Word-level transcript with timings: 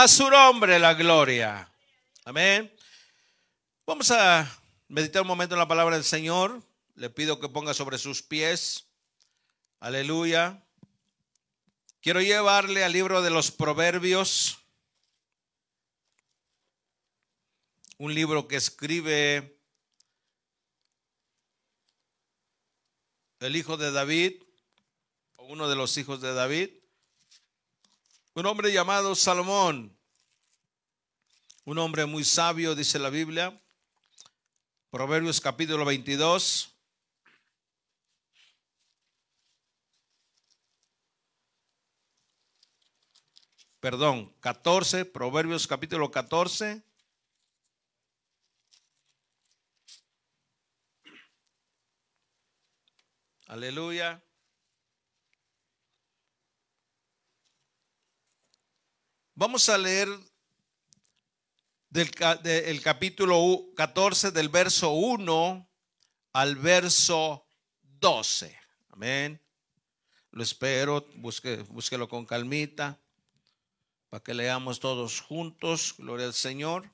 A 0.00 0.08
su 0.08 0.30
nombre 0.30 0.78
la 0.78 0.94
gloria. 0.94 1.70
Amén. 2.24 2.74
Vamos 3.84 4.10
a 4.10 4.50
meditar 4.88 5.20
un 5.20 5.28
momento 5.28 5.54
en 5.54 5.58
la 5.58 5.68
palabra 5.68 5.96
del 5.96 6.06
Señor. 6.06 6.62
Le 6.94 7.10
pido 7.10 7.38
que 7.38 7.50
ponga 7.50 7.74
sobre 7.74 7.98
sus 7.98 8.22
pies. 8.22 8.86
Aleluya. 9.78 10.64
Quiero 12.00 12.22
llevarle 12.22 12.82
al 12.82 12.94
libro 12.94 13.20
de 13.20 13.28
los 13.28 13.50
Proverbios. 13.50 14.60
Un 17.98 18.14
libro 18.14 18.48
que 18.48 18.56
escribe 18.56 19.60
el 23.40 23.54
hijo 23.54 23.76
de 23.76 23.92
David, 23.92 24.42
o 25.36 25.44
uno 25.44 25.68
de 25.68 25.76
los 25.76 25.94
hijos 25.98 26.22
de 26.22 26.32
David. 26.32 26.79
Un 28.40 28.46
hombre 28.46 28.72
llamado 28.72 29.14
Salomón. 29.14 29.94
Un 31.66 31.76
hombre 31.76 32.06
muy 32.06 32.24
sabio, 32.24 32.74
dice 32.74 32.98
la 32.98 33.10
Biblia. 33.10 33.62
Proverbios 34.88 35.42
capítulo 35.42 35.84
22. 35.84 36.74
Perdón, 43.78 44.34
14, 44.40 45.04
Proverbios 45.04 45.66
capítulo 45.66 46.10
14. 46.10 46.82
Aleluya. 53.48 54.24
Vamos 59.40 59.70
a 59.70 59.78
leer 59.78 60.06
del 61.88 62.82
capítulo 62.82 63.72
14, 63.74 64.32
del 64.32 64.50
verso 64.50 64.90
1 64.90 65.66
al 66.34 66.56
verso 66.56 67.46
12. 67.80 68.54
Amén. 68.90 69.40
Lo 70.32 70.42
espero, 70.42 71.06
busque, 71.14 71.56
búsquelo 71.70 72.06
con 72.06 72.26
calmita 72.26 73.00
para 74.10 74.22
que 74.22 74.34
leamos 74.34 74.78
todos 74.78 75.22
juntos. 75.22 75.94
Gloria 75.96 76.26
al 76.26 76.34
Señor. 76.34 76.92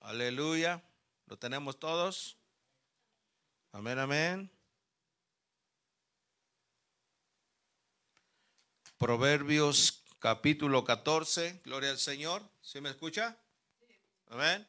Aleluya. 0.00 0.82
¿Lo 1.26 1.38
tenemos 1.38 1.78
todos? 1.78 2.36
Amén, 3.70 4.00
amén. 4.00 4.57
Proverbios 8.98 10.02
capítulo 10.18 10.82
14, 10.84 11.60
gloria 11.64 11.90
al 11.90 12.00
Señor. 12.00 12.42
¿Sí 12.60 12.80
me 12.80 12.90
escucha? 12.90 13.38
Amén. 14.26 14.68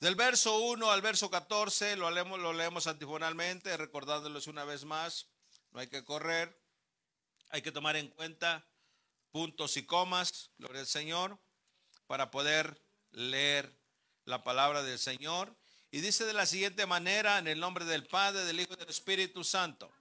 Del 0.00 0.14
verso 0.14 0.56
1 0.60 0.90
al 0.90 1.02
verso 1.02 1.30
14 1.30 1.96
lo 1.96 2.10
leemos, 2.10 2.38
lo 2.38 2.54
leemos 2.54 2.86
antifonalmente, 2.86 3.76
recordándoles 3.76 4.46
una 4.46 4.64
vez 4.64 4.86
más, 4.86 5.26
no 5.72 5.80
hay 5.80 5.88
que 5.88 6.04
correr, 6.04 6.58
hay 7.50 7.60
que 7.60 7.70
tomar 7.70 7.96
en 7.96 8.08
cuenta 8.08 8.66
puntos 9.30 9.76
y 9.76 9.84
comas, 9.84 10.52
gloria 10.56 10.80
al 10.80 10.86
Señor, 10.86 11.38
para 12.06 12.30
poder 12.30 12.82
leer 13.10 13.78
la 14.24 14.42
palabra 14.42 14.82
del 14.82 14.98
Señor. 14.98 15.54
Y 15.90 16.00
dice 16.00 16.24
de 16.24 16.32
la 16.32 16.46
siguiente 16.46 16.86
manera, 16.86 17.36
en 17.36 17.46
el 17.46 17.60
nombre 17.60 17.84
del 17.84 18.06
Padre, 18.06 18.46
del 18.46 18.58
Hijo 18.58 18.72
y 18.72 18.76
del 18.76 18.88
Espíritu 18.88 19.44
Santo. 19.44 19.92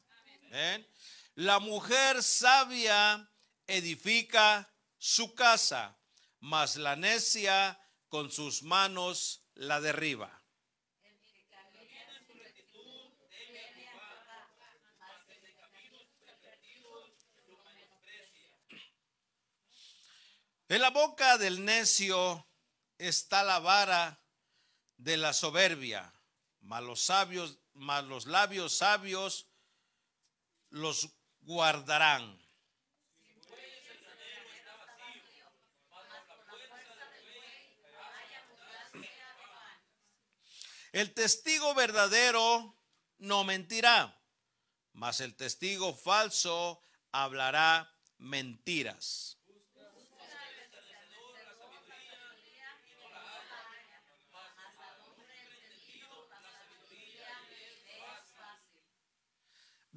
La 1.35 1.59
mujer 1.59 2.21
sabia 2.21 3.29
edifica 3.67 4.69
su 4.97 5.33
casa, 5.33 5.97
mas 6.39 6.75
la 6.75 6.95
necia 6.95 7.79
con 8.09 8.31
sus 8.31 8.61
manos 8.61 9.45
la 9.53 9.79
derriba. 9.79 10.41
En 20.67 20.81
la 20.81 20.89
boca 20.89 21.37
del 21.37 21.65
necio 21.65 22.47
está 22.97 23.43
la 23.43 23.59
vara 23.59 24.21
de 24.95 25.17
la 25.17 25.33
soberbia, 25.33 26.13
sabios, 26.95 27.59
mas 27.73 28.05
los 28.05 28.25
labios 28.25 28.77
sabios 28.77 29.50
los 30.71 31.09
guardarán. 31.41 32.39
El 40.91 41.13
testigo 41.13 41.73
verdadero 41.73 42.75
no 43.19 43.45
mentirá, 43.45 44.21
mas 44.91 45.21
el 45.21 45.35
testigo 45.35 45.93
falso 45.93 46.81
hablará 47.13 47.89
mentiras. 48.17 49.40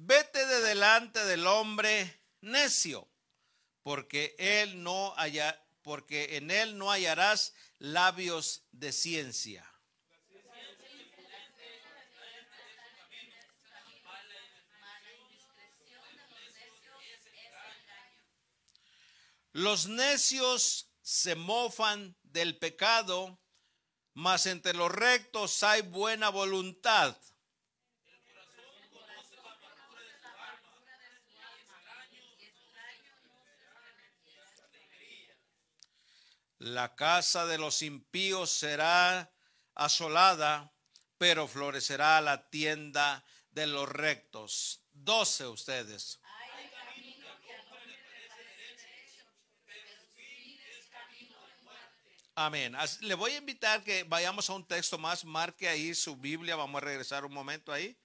Vete 0.07 0.45
de 0.45 0.61
delante 0.61 1.25
del 1.25 1.47
hombre 1.47 2.21
necio, 2.41 3.09
porque 3.81 4.35
él 4.37 4.83
no 4.83 5.15
haya, 5.17 5.59
porque 5.81 6.37
en 6.37 6.51
él 6.51 6.77
no 6.77 6.91
hallarás 6.91 7.55
labios 7.79 8.67
de 8.71 8.91
ciencia. 8.91 9.67
Los 19.53 19.87
necios 19.87 20.91
se 21.01 21.33
mofan 21.33 22.15
del 22.21 22.59
pecado, 22.59 23.41
mas 24.13 24.45
entre 24.45 24.73
los 24.75 24.91
rectos 24.91 25.63
hay 25.63 25.81
buena 25.81 26.29
voluntad. 26.29 27.17
La 36.65 36.95
casa 36.95 37.45
de 37.45 37.59
los 37.59 37.83
impíos 37.83 38.49
será 38.49 39.31
asolada, 39.75 40.73
pero 41.19 41.47
florecerá 41.47 42.19
la 42.21 42.49
tienda 42.49 43.23
de 43.51 43.67
los 43.67 43.87
rectos. 43.87 44.81
Doce 44.91 45.45
ustedes. 45.45 46.19
Amén. 52.33 52.75
Le 53.01 53.13
voy 53.13 53.33
a 53.33 53.37
invitar 53.37 53.83
que 53.83 54.03
vayamos 54.03 54.49
a 54.49 54.53
un 54.53 54.67
texto 54.67 54.97
más. 54.97 55.23
Marque 55.23 55.69
ahí 55.69 55.93
su 55.93 56.15
Biblia. 56.15 56.55
Vamos 56.55 56.81
a 56.81 56.85
regresar 56.85 57.25
un 57.25 57.33
momento 57.33 57.71
ahí. 57.71 57.95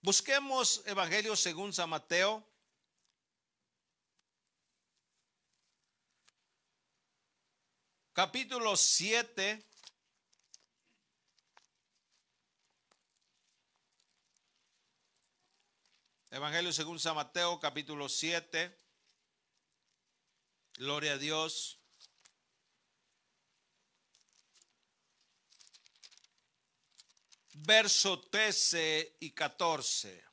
Busquemos 0.00 0.82
Evangelio 0.86 1.36
según 1.36 1.74
San 1.74 1.90
Mateo, 1.90 2.47
capítulo 8.18 8.76
7. 8.76 9.64
Evangelio 16.32 16.72
según 16.72 16.98
San 16.98 17.14
Mateo, 17.14 17.60
capítulo 17.60 18.08
7. 18.08 18.76
Gloria 20.78 21.12
a 21.12 21.18
Dios. 21.18 21.80
Verso 27.52 28.20
13 28.20 29.18
y 29.20 29.30
14. 29.30 30.27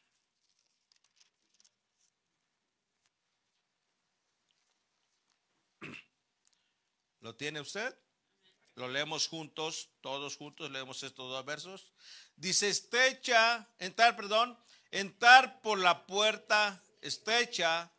¿Lo 7.26 7.34
tiene 7.34 7.60
usted? 7.60 7.98
Lo 8.76 8.88
leemos 8.88 9.28
juntos, 9.28 9.90
todos 10.02 10.38
juntos 10.38 10.70
leemos 10.70 11.02
estos 11.02 11.28
dos 11.28 11.44
versos. 11.44 11.92
Dice, 12.36 12.70
estrecha, 12.70 13.68
entrar, 13.80 14.16
perdón, 14.16 14.56
entrar 14.92 15.60
por 15.64 15.80
la 15.80 16.06
puerta 16.06 16.80
estrecha, 17.02 17.92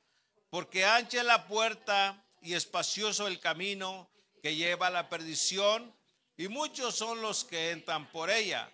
porque 0.48 0.84
ancha 0.84 1.18
es 1.18 1.24
la 1.24 1.48
puerta 1.48 2.24
y 2.40 2.54
espacioso 2.54 3.26
el 3.26 3.40
camino 3.40 4.08
que 4.44 4.54
lleva 4.54 4.86
a 4.86 4.90
la 4.90 5.08
perdición, 5.08 5.92
y 6.36 6.46
muchos 6.46 6.94
son 6.94 7.20
los 7.20 7.44
que 7.44 7.72
entran 7.72 8.08
por 8.12 8.30
ella, 8.30 8.70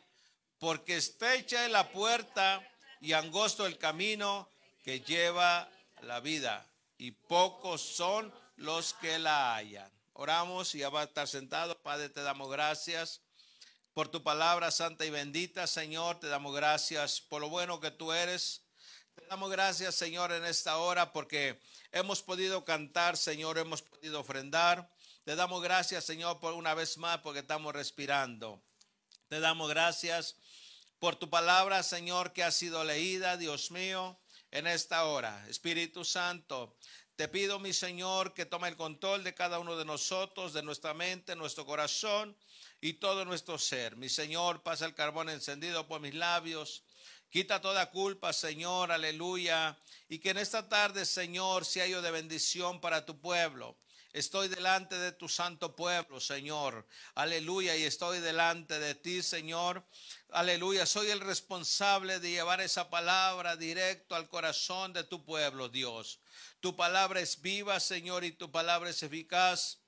porque 0.58 0.98
estrecha 0.98 1.64
es 1.64 1.72
la 1.72 1.90
puerta 1.92 2.60
y 3.00 3.14
angosto 3.14 3.64
el 3.64 3.78
camino 3.78 4.50
que 4.84 5.00
lleva 5.00 5.66
la 6.02 6.20
vida 6.20 6.70
y 6.98 7.12
pocos 7.12 7.80
son 7.80 8.30
los 8.56 8.92
que 8.92 9.18
la 9.18 9.54
hallan. 9.54 10.01
Oramos 10.14 10.74
y 10.74 10.78
ya 10.78 10.90
va 10.90 11.00
a 11.00 11.04
estar 11.04 11.26
sentado. 11.26 11.80
Padre, 11.80 12.10
te 12.10 12.22
damos 12.22 12.50
gracias 12.50 13.22
por 13.94 14.08
tu 14.08 14.22
palabra 14.22 14.70
santa 14.70 15.06
y 15.06 15.10
bendita, 15.10 15.66
Señor. 15.66 16.20
Te 16.20 16.26
damos 16.26 16.54
gracias 16.54 17.20
por 17.20 17.40
lo 17.40 17.48
bueno 17.48 17.80
que 17.80 17.90
tú 17.90 18.12
eres. 18.12 18.62
Te 19.14 19.26
damos 19.26 19.50
gracias, 19.50 19.94
Señor, 19.94 20.32
en 20.32 20.44
esta 20.44 20.76
hora 20.76 21.12
porque 21.12 21.60
hemos 21.92 22.22
podido 22.22 22.64
cantar, 22.64 23.16
Señor, 23.16 23.56
hemos 23.56 23.82
podido 23.82 24.20
ofrendar. 24.20 24.90
Te 25.24 25.34
damos 25.34 25.62
gracias, 25.62 26.04
Señor, 26.04 26.40
por 26.40 26.52
una 26.54 26.74
vez 26.74 26.98
más 26.98 27.18
porque 27.18 27.40
estamos 27.40 27.72
respirando. 27.72 28.62
Te 29.28 29.40
damos 29.40 29.70
gracias 29.70 30.36
por 30.98 31.16
tu 31.16 31.30
palabra, 31.30 31.82
Señor, 31.82 32.32
que 32.34 32.44
ha 32.44 32.50
sido 32.50 32.84
leída, 32.84 33.36
Dios 33.38 33.70
mío, 33.70 34.18
en 34.50 34.66
esta 34.66 35.04
hora. 35.04 35.46
Espíritu 35.48 36.04
Santo, 36.04 36.76
te 37.22 37.28
pido, 37.28 37.60
mi 37.60 37.72
Señor, 37.72 38.34
que 38.34 38.46
tome 38.46 38.66
el 38.66 38.76
control 38.76 39.22
de 39.22 39.32
cada 39.32 39.60
uno 39.60 39.76
de 39.76 39.84
nosotros, 39.84 40.52
de 40.52 40.64
nuestra 40.64 40.92
mente, 40.92 41.36
nuestro 41.36 41.64
corazón 41.64 42.36
y 42.80 42.94
todo 42.94 43.24
nuestro 43.24 43.60
ser. 43.60 43.94
Mi 43.94 44.08
Señor, 44.08 44.64
pasa 44.64 44.86
el 44.86 44.94
carbón 44.96 45.28
encendido 45.28 45.86
por 45.86 46.00
mis 46.00 46.16
labios. 46.16 46.82
Quita 47.30 47.60
toda 47.60 47.92
culpa, 47.92 48.32
Señor, 48.32 48.90
aleluya. 48.90 49.78
Y 50.08 50.18
que 50.18 50.30
en 50.30 50.38
esta 50.38 50.68
tarde, 50.68 51.06
Señor, 51.06 51.64
sea 51.64 51.86
yo 51.86 52.02
de 52.02 52.10
bendición 52.10 52.80
para 52.80 53.06
tu 53.06 53.16
pueblo. 53.20 53.76
Estoy 54.12 54.48
delante 54.48 54.98
de 54.98 55.12
tu 55.12 55.26
santo 55.26 55.74
pueblo, 55.74 56.20
Señor. 56.20 56.86
Aleluya. 57.14 57.76
Y 57.76 57.84
estoy 57.84 58.20
delante 58.20 58.78
de 58.78 58.94
ti, 58.94 59.22
Señor. 59.22 59.82
Aleluya. 60.30 60.84
Soy 60.84 61.08
el 61.08 61.20
responsable 61.20 62.20
de 62.20 62.30
llevar 62.30 62.60
esa 62.60 62.90
palabra 62.90 63.56
directo 63.56 64.14
al 64.14 64.28
corazón 64.28 64.92
de 64.92 65.04
tu 65.04 65.24
pueblo, 65.24 65.70
Dios. 65.70 66.20
Tu 66.60 66.76
palabra 66.76 67.20
es 67.20 67.40
viva, 67.40 67.80
Señor, 67.80 68.22
y 68.24 68.32
tu 68.32 68.50
palabra 68.50 68.90
es 68.90 69.02
eficaz. 69.02 69.78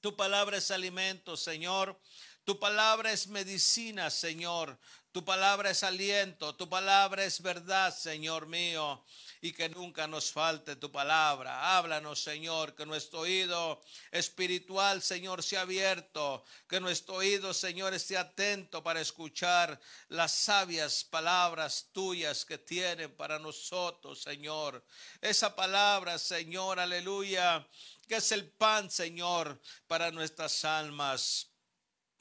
Tu 0.00 0.14
palabra 0.14 0.58
es 0.58 0.70
alimento, 0.70 1.36
Señor. 1.36 2.00
Tu 2.44 2.60
palabra 2.60 3.10
es 3.10 3.26
medicina, 3.26 4.08
Señor. 4.08 4.78
Tu 5.18 5.24
palabra 5.24 5.70
es 5.70 5.82
aliento. 5.82 6.54
Tu 6.54 6.68
palabra 6.68 7.24
es 7.24 7.42
verdad, 7.42 7.92
Señor 7.92 8.46
mío 8.46 9.04
y 9.40 9.52
que 9.52 9.68
nunca 9.68 10.06
nos 10.06 10.30
falte 10.30 10.76
tu 10.76 10.92
palabra. 10.92 11.76
Háblanos, 11.76 12.22
Señor, 12.22 12.76
que 12.76 12.86
nuestro 12.86 13.20
oído 13.20 13.80
espiritual, 14.12 15.02
Señor, 15.02 15.42
sea 15.42 15.62
abierto, 15.62 16.44
que 16.68 16.78
nuestro 16.78 17.16
oído, 17.16 17.52
Señor, 17.52 17.94
esté 17.94 18.16
atento 18.16 18.80
para 18.84 19.00
escuchar 19.00 19.80
las 20.08 20.30
sabias 20.30 21.02
palabras 21.02 21.88
tuyas 21.90 22.44
que 22.44 22.58
tienen 22.58 23.12
para 23.16 23.40
nosotros, 23.40 24.22
Señor. 24.22 24.84
Esa 25.20 25.56
palabra, 25.56 26.16
Señor, 26.18 26.78
aleluya, 26.78 27.66
que 28.06 28.16
es 28.18 28.30
el 28.30 28.48
pan, 28.48 28.88
Señor, 28.88 29.60
para 29.88 30.12
nuestras 30.12 30.64
almas. 30.64 31.48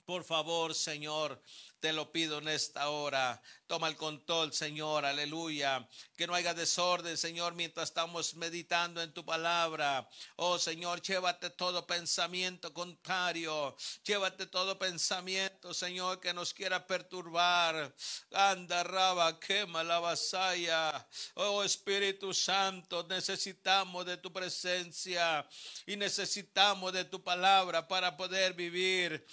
Por 0.07 0.23
favor, 0.23 0.73
Señor, 0.73 1.43
te 1.81 1.91
lo 1.91 2.13
pido 2.13 2.37
en 2.37 2.47
esta 2.47 2.87
hora. 2.87 3.41
Toma 3.67 3.89
el 3.89 3.97
control, 3.97 4.53
Señor, 4.53 5.03
aleluya. 5.03 5.85
Que 6.15 6.25
no 6.25 6.33
haya 6.33 6.53
desorden, 6.53 7.17
Señor, 7.17 7.55
mientras 7.55 7.89
estamos 7.89 8.33
meditando 8.35 9.01
en 9.01 9.13
tu 9.13 9.25
palabra. 9.25 10.07
Oh, 10.37 10.57
Señor, 10.57 11.01
llévate 11.01 11.49
todo 11.49 11.85
pensamiento 11.85 12.73
contrario. 12.73 13.75
Llévate 14.05 14.45
todo 14.45 14.79
pensamiento, 14.79 15.73
Señor, 15.73 16.21
que 16.21 16.33
nos 16.33 16.53
quiera 16.53 16.87
perturbar. 16.87 17.93
Anda, 18.31 18.85
raba, 18.85 19.37
quema 19.41 19.83
la 19.83 19.99
vasalla. 19.99 21.05
Oh, 21.35 21.65
Espíritu 21.65 22.33
Santo, 22.33 23.05
necesitamos 23.09 24.05
de 24.05 24.15
tu 24.15 24.31
presencia 24.31 25.45
y 25.85 25.97
necesitamos 25.97 26.93
de 26.93 27.03
tu 27.03 27.21
palabra 27.21 27.85
para 27.85 28.15
poder 28.15 28.53
vivir 28.53 29.27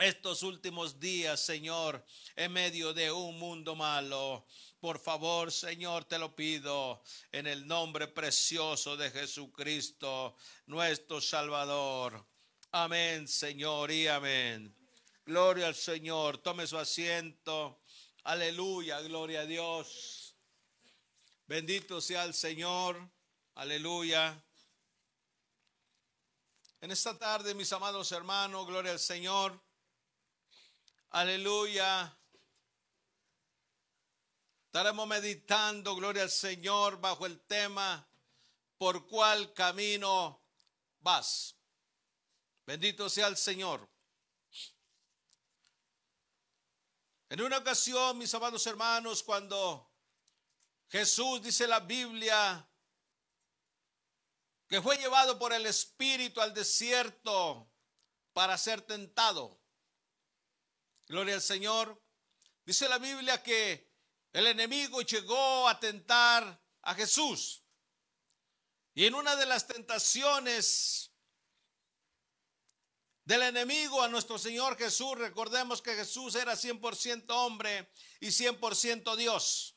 estos 0.00 0.42
últimos 0.42 0.98
días, 0.98 1.40
Señor, 1.40 2.04
en 2.34 2.52
medio 2.52 2.94
de 2.94 3.12
un 3.12 3.38
mundo 3.38 3.76
malo. 3.76 4.46
Por 4.80 4.98
favor, 4.98 5.52
Señor, 5.52 6.06
te 6.06 6.18
lo 6.18 6.34
pido 6.34 7.02
en 7.30 7.46
el 7.46 7.66
nombre 7.66 8.08
precioso 8.08 8.96
de 8.96 9.10
Jesucristo, 9.10 10.36
nuestro 10.66 11.20
Salvador. 11.20 12.26
Amén, 12.72 13.28
Señor, 13.28 13.90
y 13.90 14.06
amén. 14.08 14.74
Gloria 15.26 15.66
al 15.66 15.74
Señor. 15.74 16.38
Tome 16.38 16.66
su 16.66 16.78
asiento. 16.78 17.82
Aleluya, 18.24 19.00
gloria 19.02 19.42
a 19.42 19.46
Dios. 19.46 20.34
Bendito 21.46 22.00
sea 22.00 22.24
el 22.24 22.32
Señor. 22.32 23.06
Aleluya. 23.56 24.42
En 26.80 26.90
esta 26.90 27.18
tarde, 27.18 27.54
mis 27.54 27.70
amados 27.72 28.10
hermanos, 28.12 28.66
gloria 28.66 28.92
al 28.92 28.98
Señor. 28.98 29.60
Aleluya. 31.12 32.16
Estaremos 34.66 35.08
meditando, 35.08 35.96
gloria 35.96 36.22
al 36.22 36.30
Señor, 36.30 37.00
bajo 37.00 37.26
el 37.26 37.40
tema, 37.46 38.08
¿por 38.78 39.08
cuál 39.08 39.52
camino 39.52 40.40
vas? 41.00 41.56
Bendito 42.64 43.10
sea 43.10 43.26
el 43.26 43.36
Señor. 43.36 43.90
En 47.28 47.40
una 47.42 47.58
ocasión, 47.58 48.16
mis 48.16 48.32
amados 48.32 48.64
hermanos, 48.68 49.24
cuando 49.24 49.92
Jesús 50.88 51.42
dice 51.42 51.66
la 51.66 51.80
Biblia 51.80 52.68
que 54.68 54.80
fue 54.80 54.96
llevado 54.96 55.36
por 55.40 55.52
el 55.52 55.66
Espíritu 55.66 56.40
al 56.40 56.54
desierto 56.54 57.68
para 58.32 58.56
ser 58.56 58.82
tentado. 58.82 59.59
Gloria 61.10 61.34
al 61.34 61.42
Señor. 61.42 62.00
Dice 62.64 62.88
la 62.88 62.98
Biblia 62.98 63.42
que 63.42 63.92
el 64.32 64.46
enemigo 64.46 65.02
llegó 65.02 65.68
a 65.68 65.80
tentar 65.80 66.62
a 66.82 66.94
Jesús. 66.94 67.64
Y 68.94 69.06
en 69.06 69.16
una 69.16 69.34
de 69.34 69.44
las 69.44 69.66
tentaciones 69.66 71.10
del 73.24 73.42
enemigo 73.42 74.00
a 74.00 74.06
nuestro 74.06 74.38
Señor 74.38 74.78
Jesús, 74.78 75.18
recordemos 75.18 75.82
que 75.82 75.96
Jesús 75.96 76.36
era 76.36 76.52
100% 76.54 77.24
hombre 77.30 77.90
y 78.20 78.28
100% 78.28 79.16
Dios. 79.16 79.76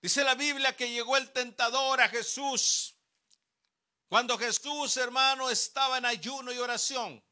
Dice 0.00 0.24
la 0.24 0.34
Biblia 0.34 0.74
que 0.74 0.88
llegó 0.88 1.14
el 1.18 1.30
tentador 1.34 2.00
a 2.00 2.08
Jesús 2.08 2.96
cuando 4.08 4.38
Jesús, 4.38 4.96
hermano, 4.96 5.50
estaba 5.50 5.98
en 5.98 6.06
ayuno 6.06 6.54
y 6.54 6.58
oración. 6.58 7.22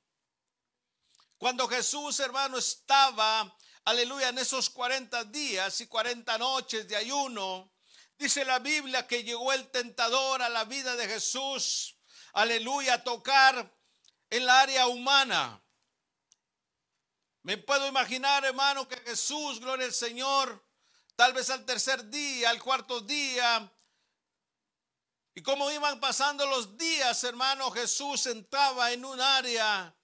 Cuando 1.39 1.69
Jesús, 1.69 2.21
hermano, 2.21 2.59
estaba, 2.59 3.57
aleluya, 3.85 4.29
en 4.29 4.39
esos 4.39 4.71
40 4.71 5.25
días 5.25 5.81
y 5.81 5.87
40 5.87 6.39
noches 6.39 6.89
de 6.89 6.97
ayuno, 6.97 7.73
dice 8.19 8.45
la 8.45 8.59
Biblia 8.59 9.07
que 9.07 9.25
llegó 9.25 9.53
el 9.53 9.71
tentador 9.71 10.43
a 10.43 10.49
la 10.49 10.65
vida 10.65 10.97
de 10.97 11.07
Jesús, 11.07 11.97
aleluya, 12.33 12.95
a 12.95 13.05
tocar 13.05 13.77
en 14.31 14.47
la 14.47 14.61
área 14.61 14.87
humana. 14.87 15.63
Me 17.43 17.59
puedo 17.59 17.87
imaginar, 17.87 18.45
hermano, 18.45 18.89
que 18.89 18.97
Jesús, 18.99 19.61
gloria 19.61 19.87
al 19.87 19.93
Señor, 19.93 20.67
tal 21.17 21.33
vez 21.33 21.51
al 21.51 21.65
tercer 21.67 22.09
día, 22.09 22.51
al 22.51 22.63
cuarto 22.63 23.01
día, 23.01 23.71
y 25.35 25.43
como 25.43 25.71
iban 25.71 25.99
pasando 25.99 26.47
los 26.47 26.79
días, 26.79 27.25
hermano, 27.25 27.71
Jesús 27.73 28.27
entraba 28.27 28.93
en 28.93 29.05
un 29.05 29.21
área 29.21 29.95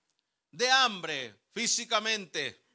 de 0.51 0.71
hambre 0.71 1.41
físicamente, 1.53 2.67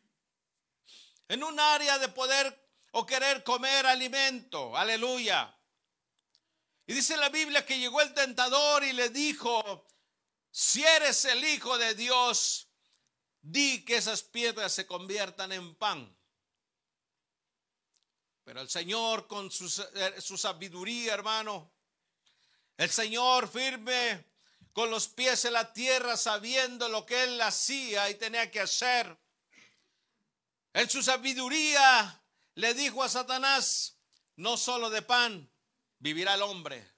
en 1.28 1.44
un 1.44 1.60
área 1.60 1.98
de 1.98 2.10
poder 2.10 2.66
o 2.92 3.06
querer 3.06 3.44
comer 3.44 3.86
alimento, 3.86 4.76
aleluya. 4.76 5.54
Y 6.88 6.94
dice 6.94 7.18
la 7.18 7.30
Biblia 7.30 7.66
que 7.66 7.80
llegó 7.80 8.02
el 8.02 8.14
tentador 8.14 8.84
y 8.84 8.94
le 8.94 9.10
dijo, 9.10 9.88
si 10.52 10.84
eres 10.84 11.26
el 11.26 11.44
Hijo 11.44 11.78
de 11.78 11.96
Dios, 11.96 12.70
di 13.42 13.84
que 13.84 13.98
esas 13.98 14.24
piedras 14.24 14.72
se 14.72 14.86
conviertan 14.86 15.52
en 15.52 15.76
pan. 15.76 16.16
Pero 18.44 18.62
el 18.62 18.70
Señor 18.70 19.28
con 19.28 19.50
su, 19.52 19.66
eh, 19.96 20.22
su 20.22 20.38
sabiduría, 20.38 21.16
hermano, 21.16 21.74
el 22.78 22.92
Señor 22.92 23.50
firme 23.50 24.35
con 24.76 24.92
los 24.92 25.08
pies 25.08 25.46
en 25.46 25.54
la 25.54 25.72
tierra 25.72 26.18
sabiendo 26.18 26.90
lo 26.90 27.06
que 27.06 27.24
él 27.24 27.40
hacía 27.40 28.10
y 28.10 28.16
tenía 28.16 28.52
que 28.52 28.60
hacer. 28.60 29.18
En 30.74 30.90
su 30.90 31.02
sabiduría 31.02 32.22
le 32.56 32.74
dijo 32.74 33.02
a 33.02 33.08
Satanás, 33.08 33.96
no 34.36 34.58
solo 34.58 34.90
de 34.90 35.02
pan 35.02 35.50
vivirá 36.00 36.34
el 36.34 36.42
hombre, 36.42 36.94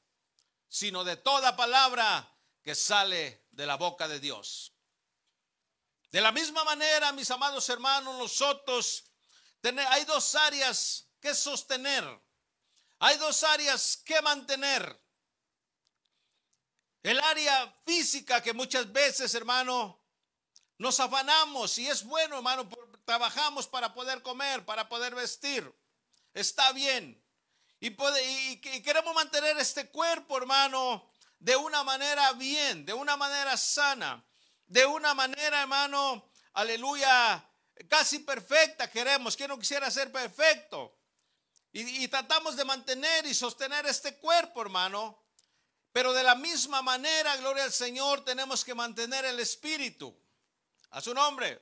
sino 0.67 1.03
de 1.03 1.17
toda 1.17 1.55
palabra 1.55 2.35
que 2.63 2.73
sale 2.73 3.45
de 3.51 3.67
la 3.67 3.75
boca 3.75 4.07
de 4.07 4.19
Dios. 4.19 4.73
De 6.09 6.19
la 6.19 6.31
misma 6.31 6.63
manera, 6.63 7.11
mis 7.11 7.29
amados 7.29 7.69
hermanos, 7.69 8.17
nosotros 8.17 9.03
hay 9.89 10.03
dos 10.05 10.33
áreas 10.33 11.11
que 11.21 11.35
sostener. 11.35 12.03
Hay 12.97 13.17
dos 13.17 13.43
áreas 13.43 13.97
que 13.97 14.19
mantener. 14.23 14.99
El 17.03 17.19
área 17.19 17.73
física 17.85 18.41
que 18.41 18.53
muchas 18.53 18.91
veces, 18.91 19.33
hermano, 19.35 19.99
nos 20.77 20.99
afanamos 20.99 21.77
y 21.77 21.87
es 21.87 22.03
bueno, 22.03 22.37
hermano, 22.37 22.69
trabajamos 23.05 23.67
para 23.67 23.93
poder 23.93 24.21
comer, 24.21 24.65
para 24.65 24.89
poder 24.89 25.15
vestir. 25.15 25.73
Está 26.33 26.71
bien. 26.71 27.23
Y, 27.79 27.87
y, 27.87 28.57
queremos 28.81 29.13
mantener 29.13 29.57
este 29.57 29.89
cuerpo, 29.89 30.37
hermano, 30.37 31.09
de 31.39 31.55
una 31.55 31.83
manera 31.83 32.33
bien, 32.33 32.85
de 32.85 32.93
una 32.93 33.15
manera 33.15 33.55
sana, 33.55 34.23
de 34.65 34.85
una 34.85 35.13
manera, 35.13 35.61
hermano, 35.61 36.29
aleluya, 36.53 37.47
casi 37.87 38.19
perfecta 38.19 38.89
queremos. 38.89 39.37
¿Quién 39.37 39.49
no 39.49 39.59
quisiera 39.59 39.89
ser 39.91 40.11
perfecto? 40.11 40.93
y 41.73 42.07
tratamos 42.07 42.55
de 42.55 42.65
mantener 42.65 43.27
y 43.27 43.35
sostener 43.35 43.85
este 43.85 44.17
cuerpo, 44.17 44.63
hermano. 44.63 45.26
Pero 45.97 46.13
de 46.13 46.21
la 46.21 46.35
misma 46.35 46.83
manera, 46.83 47.35
gloria 47.37 47.63
al 47.63 47.73
Señor, 47.73 48.23
tenemos 48.23 48.63
que 48.63 48.75
mantener 48.75 49.25
el 49.25 49.39
espíritu. 49.39 50.15
A 50.91 51.01
su 51.01 51.11
nombre. 51.11 51.59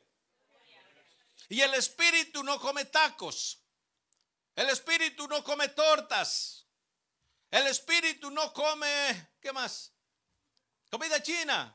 Y 1.47 1.61
el 1.61 1.73
espíritu 1.73 2.43
no 2.43 2.59
come 2.59 2.83
tacos. 2.83 3.63
El 4.53 4.67
espíritu 4.67 5.25
no 5.29 5.41
come 5.41 5.69
tortas. 5.69 6.65
El 7.49 7.65
espíritu 7.67 8.29
no 8.29 8.51
come, 8.51 9.35
¿qué 9.39 9.53
más? 9.53 9.93
Comida 10.91 11.23
china. 11.23 11.73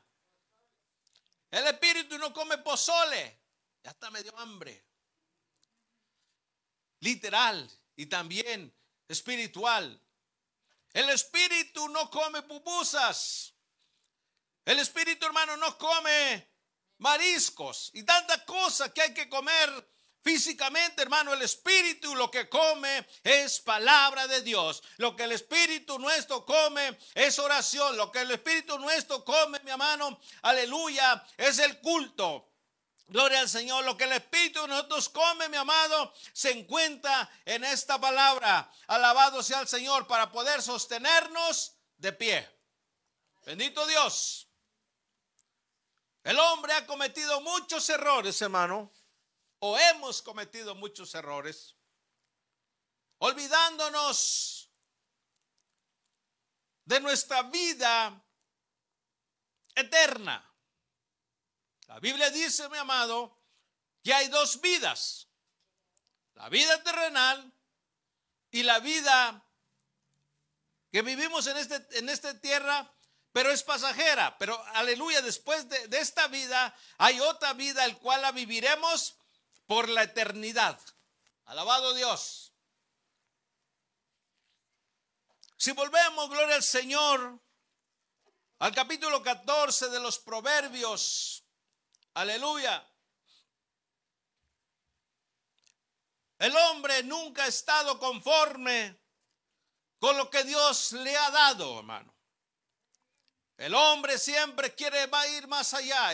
El 1.51 1.67
espíritu 1.67 2.19
no 2.19 2.31
come 2.31 2.59
pozole. 2.59 3.41
Ya 3.83 3.93
está 3.93 4.11
medio 4.11 4.37
hambre. 4.37 4.85
Literal 6.99 7.71
y 7.97 8.05
también 8.05 8.71
espiritual. 9.09 9.99
El 10.93 11.09
espíritu 11.11 11.89
no 11.89 12.11
come 12.11 12.43
pupusas. 12.43 13.55
El 14.65 14.79
espíritu, 14.79 15.27
hermano, 15.27 15.57
no 15.57 15.79
come 15.79 16.49
mariscos 16.99 17.91
y 17.95 18.03
tantas 18.03 18.43
cosas 18.43 18.93
que 18.93 19.03
hay 19.03 19.15
que 19.15 19.29
comer 19.29 19.89
físicamente, 20.23 21.03
hermano. 21.03 21.33
El 21.33 21.43
espíritu 21.43 22.15
lo 22.15 22.31
que 22.31 22.49
come 22.49 23.07
es 23.23 23.61
palabra 23.61 24.27
de 24.27 24.43
Dios. 24.43 24.83
Lo 24.99 25.17
que 25.17 25.25
el 25.25 25.33
espíritu 25.33 25.99
nuestro 25.99 26.45
come 26.45 26.99
es 27.15 27.39
oración. 27.39 27.97
Lo 27.97 28.11
que 28.11 28.21
el 28.21 28.31
espíritu 28.31 28.79
nuestro 28.79 29.25
come, 29.25 29.61
mi 29.61 29.71
hermano, 29.71 30.21
aleluya, 30.43 31.25
es 31.37 31.59
el 31.59 31.79
culto. 31.81 32.50
Gloria 33.11 33.41
al 33.41 33.49
Señor. 33.49 33.85
Lo 33.85 33.97
que 33.97 34.05
el 34.05 34.13
Espíritu 34.13 34.63
de 34.63 34.69
nosotros 34.69 35.09
come, 35.09 35.49
mi 35.49 35.57
amado, 35.57 36.15
se 36.33 36.53
encuentra 36.53 37.29
en 37.45 37.65
esta 37.65 38.01
palabra. 38.01 38.73
Alabado 38.87 39.43
sea 39.43 39.61
el 39.61 39.69
Señor 39.69 40.07
para 40.07 40.31
poder 40.31 40.63
sostenernos 40.63 41.75
de 41.97 42.13
pie. 42.13 42.49
Bendito 43.45 43.85
Dios. 43.87 44.49
El 46.23 46.39
hombre 46.39 46.73
ha 46.73 46.87
cometido 46.87 47.41
muchos 47.41 47.89
errores, 47.89 48.41
hermano. 48.43 48.93
O 49.59 49.77
hemos 49.77 50.23
cometido 50.23 50.77
muchos 50.77 51.13
errores. 51.17 51.75
Olvidándonos 53.19 54.71
de 56.85 57.01
nuestra 57.01 57.43
vida 57.43 58.25
eterna. 59.75 60.50
La 61.91 61.99
Biblia 61.99 62.31
dice, 62.31 62.69
mi 62.69 62.79
amado, 62.79 63.37
que 64.05 64.15
hay 64.15 64.29
dos 64.29 64.61
vidas. 64.61 65.27
La 66.35 66.49
vida 66.49 66.81
terrenal 66.85 67.53
y 68.53 68.63
la 68.63 68.79
vida 68.79 69.45
que 70.93 71.03
vivimos 71.03 71.49
en, 71.49 71.57
este, 71.57 71.85
en 71.99 72.09
esta 72.09 72.41
tierra, 72.41 72.95
pero 73.33 73.51
es 73.51 73.65
pasajera. 73.65 74.39
Pero 74.39 74.65
aleluya, 74.67 75.21
después 75.21 75.69
de, 75.69 75.99
esta 75.99 76.29
vida 76.29 76.73
hay 76.97 77.19
otra 77.19 77.55
vida, 77.55 77.85
el 77.85 77.99
cual 77.99 78.23
la 78.23 78.31
viviremos 78.31 79.17
por 79.67 79.89
la 79.89 80.05
eternidad. 80.05 80.81
Alabado 81.47 81.93
Dios. 81.95 82.53
Si 85.57 85.73
volvemos, 85.73 86.31
gloria 86.31 86.55
al 86.55 86.63
Señor, 86.63 87.41
al 88.61 88.73
capítulo 88.77 89.25
14 89.25 89.89
de 89.89 89.99
los 89.99 90.21
Proverbios, 90.21 91.43
Aleluya. 92.15 92.87
El 96.39 96.57
hombre 96.57 97.03
nunca 97.03 97.45
ha 97.45 97.49
estado 97.49 97.99
conforme 97.99 98.99
con 99.99 100.17
lo 100.17 100.31
que 100.31 100.43
Dios 100.45 100.93
le 100.93 101.17
ha 101.17 101.31
dado, 101.31 101.79
hermano. 101.79 102.15
El 103.59 103.75
hombre 103.75 104.19
siempre 104.19 104.75
quiere 104.75 105.09
ir 105.37 105.47
más 105.47 105.75
allá. 105.75 106.13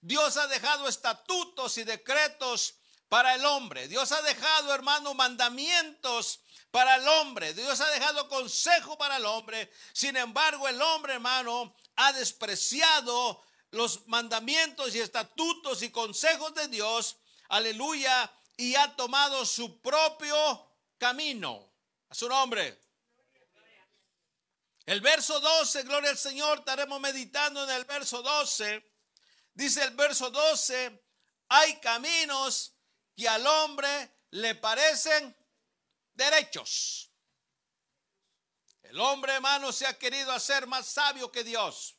Dios 0.00 0.38
ha 0.38 0.46
dejado 0.46 0.88
estatutos 0.88 1.76
y 1.76 1.84
decretos 1.84 2.78
para 3.10 3.34
el 3.34 3.44
hombre. 3.44 3.88
Dios 3.88 4.10
ha 4.10 4.22
dejado, 4.22 4.72
hermano, 4.72 5.12
mandamientos 5.12 6.40
para 6.70 6.96
el 6.96 7.06
hombre. 7.06 7.52
Dios 7.52 7.78
ha 7.82 7.90
dejado 7.90 8.26
consejo 8.26 8.96
para 8.96 9.18
el 9.18 9.26
hombre. 9.26 9.70
Sin 9.92 10.16
embargo, 10.16 10.66
el 10.66 10.80
hombre, 10.80 11.12
hermano, 11.12 11.76
ha 11.96 12.14
despreciado 12.14 13.44
los 13.72 14.06
mandamientos 14.06 14.94
y 14.94 15.00
estatutos 15.00 15.82
y 15.82 15.90
consejos 15.90 16.54
de 16.54 16.68
Dios, 16.68 17.16
aleluya, 17.48 18.32
y 18.56 18.74
ha 18.76 18.94
tomado 18.94 19.44
su 19.44 19.80
propio 19.80 20.70
camino. 20.98 21.70
A 22.08 22.14
su 22.14 22.28
nombre. 22.28 22.78
El 24.84 25.00
verso 25.00 25.40
12, 25.40 25.82
gloria 25.84 26.10
al 26.10 26.18
Señor, 26.18 26.58
estaremos 26.58 27.00
meditando 27.00 27.64
en 27.64 27.70
el 27.70 27.84
verso 27.86 28.20
12. 28.20 28.84
Dice 29.54 29.82
el 29.82 29.94
verso 29.94 30.30
12, 30.30 31.02
hay 31.48 31.80
caminos 31.80 32.74
que 33.16 33.26
al 33.26 33.46
hombre 33.46 34.18
le 34.30 34.54
parecen 34.56 35.34
derechos. 36.12 37.10
El 38.82 39.00
hombre, 39.00 39.32
hermano, 39.32 39.72
se 39.72 39.86
ha 39.86 39.98
querido 39.98 40.32
hacer 40.32 40.66
más 40.66 40.86
sabio 40.86 41.32
que 41.32 41.44
Dios. 41.44 41.96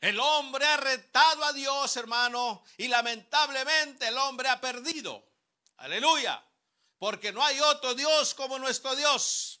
El 0.00 0.20
hombre 0.20 0.66
ha 0.66 0.76
retado 0.76 1.44
a 1.44 1.52
Dios, 1.52 1.96
hermano, 1.96 2.62
y 2.76 2.88
lamentablemente 2.88 4.08
el 4.08 4.18
hombre 4.18 4.48
ha 4.48 4.60
perdido. 4.60 5.24
Aleluya. 5.78 6.42
Porque 6.98 7.32
no 7.32 7.44
hay 7.44 7.60
otro 7.60 7.94
Dios 7.94 8.34
como 8.34 8.58
nuestro 8.58 8.94
Dios. 8.96 9.60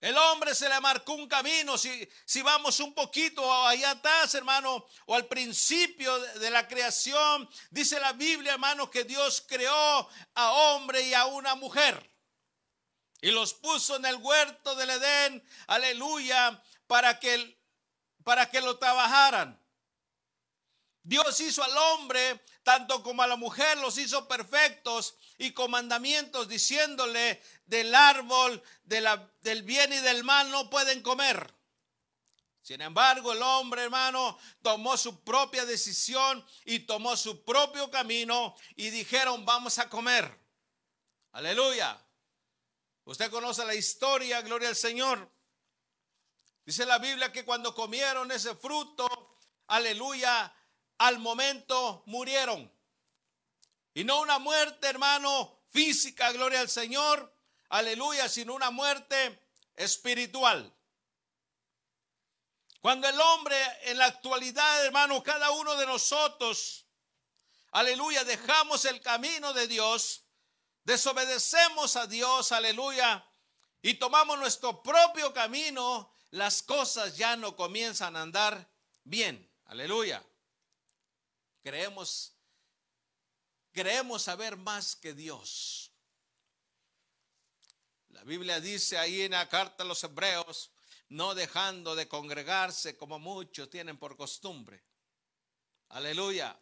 El 0.00 0.18
hombre 0.18 0.52
se 0.52 0.68
le 0.68 0.80
marcó 0.80 1.12
un 1.12 1.28
camino. 1.28 1.78
Si, 1.78 2.08
si 2.24 2.42
vamos 2.42 2.80
un 2.80 2.92
poquito 2.92 3.52
allá 3.64 3.92
atrás, 3.92 4.34
hermano, 4.34 4.84
o 5.06 5.14
al 5.14 5.26
principio 5.26 6.18
de, 6.18 6.40
de 6.40 6.50
la 6.50 6.66
creación, 6.66 7.48
dice 7.70 8.00
la 8.00 8.12
Biblia, 8.12 8.54
hermano, 8.54 8.90
que 8.90 9.04
Dios 9.04 9.44
creó 9.46 10.08
a 10.34 10.52
hombre 10.52 11.02
y 11.02 11.14
a 11.14 11.26
una 11.26 11.54
mujer. 11.54 12.10
Y 13.20 13.30
los 13.30 13.54
puso 13.54 13.94
en 13.94 14.04
el 14.04 14.16
huerto 14.16 14.74
del 14.74 14.90
Edén, 14.90 15.48
aleluya, 15.68 16.60
para 16.88 17.20
que 17.20 17.34
el 17.34 17.61
para 18.24 18.50
que 18.50 18.60
lo 18.60 18.78
trabajaran. 18.78 19.58
Dios 21.04 21.40
hizo 21.40 21.64
al 21.64 21.76
hombre, 21.76 22.44
tanto 22.62 23.02
como 23.02 23.22
a 23.22 23.26
la 23.26 23.36
mujer, 23.36 23.76
los 23.78 23.98
hizo 23.98 24.28
perfectos 24.28 25.16
y 25.36 25.52
con 25.52 25.70
mandamientos 25.70 26.48
diciéndole 26.48 27.42
del 27.66 27.94
árbol 27.94 28.62
del 28.84 29.62
bien 29.64 29.92
y 29.92 29.98
del 29.98 30.22
mal 30.22 30.50
no 30.50 30.70
pueden 30.70 31.02
comer. 31.02 31.52
Sin 32.62 32.80
embargo, 32.80 33.32
el 33.32 33.42
hombre, 33.42 33.82
hermano, 33.82 34.38
tomó 34.62 34.96
su 34.96 35.24
propia 35.24 35.66
decisión 35.66 36.44
y 36.64 36.80
tomó 36.80 37.16
su 37.16 37.44
propio 37.44 37.90
camino 37.90 38.54
y 38.76 38.90
dijeron, 38.90 39.44
vamos 39.44 39.80
a 39.80 39.88
comer. 39.88 40.38
Aleluya. 41.32 42.00
Usted 43.04 43.32
conoce 43.32 43.64
la 43.64 43.74
historia, 43.74 44.40
gloria 44.42 44.68
al 44.68 44.76
Señor. 44.76 45.28
Dice 46.72 46.86
la 46.86 46.96
Biblia 46.96 47.30
que 47.30 47.44
cuando 47.44 47.74
comieron 47.74 48.32
ese 48.32 48.56
fruto, 48.56 49.36
aleluya, 49.66 50.56
al 50.96 51.18
momento 51.18 52.02
murieron. 52.06 52.72
Y 53.92 54.04
no 54.04 54.22
una 54.22 54.38
muerte, 54.38 54.86
hermano, 54.88 55.64
física, 55.68 56.32
gloria 56.32 56.60
al 56.60 56.70
Señor, 56.70 57.30
aleluya, 57.68 58.26
sino 58.26 58.54
una 58.54 58.70
muerte 58.70 59.38
espiritual. 59.74 60.74
Cuando 62.80 63.06
el 63.06 63.20
hombre 63.20 63.54
en 63.82 63.98
la 63.98 64.06
actualidad, 64.06 64.86
hermano, 64.86 65.22
cada 65.22 65.50
uno 65.50 65.76
de 65.76 65.84
nosotros, 65.84 66.86
aleluya, 67.72 68.24
dejamos 68.24 68.86
el 68.86 69.02
camino 69.02 69.52
de 69.52 69.66
Dios, 69.68 70.24
desobedecemos 70.84 71.96
a 71.96 72.06
Dios, 72.06 72.50
aleluya, 72.50 73.28
y 73.82 73.92
tomamos 73.92 74.38
nuestro 74.38 74.82
propio 74.82 75.34
camino, 75.34 76.12
las 76.32 76.62
cosas 76.62 77.16
ya 77.16 77.36
no 77.36 77.54
comienzan 77.54 78.16
a 78.16 78.22
andar 78.22 78.68
bien. 79.04 79.50
Aleluya. 79.66 80.24
Creemos, 81.62 82.32
creemos 83.70 84.22
saber 84.22 84.56
más 84.56 84.96
que 84.96 85.14
Dios. 85.14 85.92
La 88.08 88.24
Biblia 88.24 88.60
dice 88.60 88.98
ahí 88.98 89.22
en 89.22 89.32
la 89.32 89.48
carta 89.48 89.84
a 89.84 89.86
los 89.86 90.02
hebreos, 90.04 90.72
no 91.08 91.34
dejando 91.34 91.94
de 91.94 92.08
congregarse 92.08 92.96
como 92.96 93.18
muchos 93.18 93.68
tienen 93.68 93.98
por 93.98 94.16
costumbre. 94.16 94.82
Aleluya. 95.88 96.58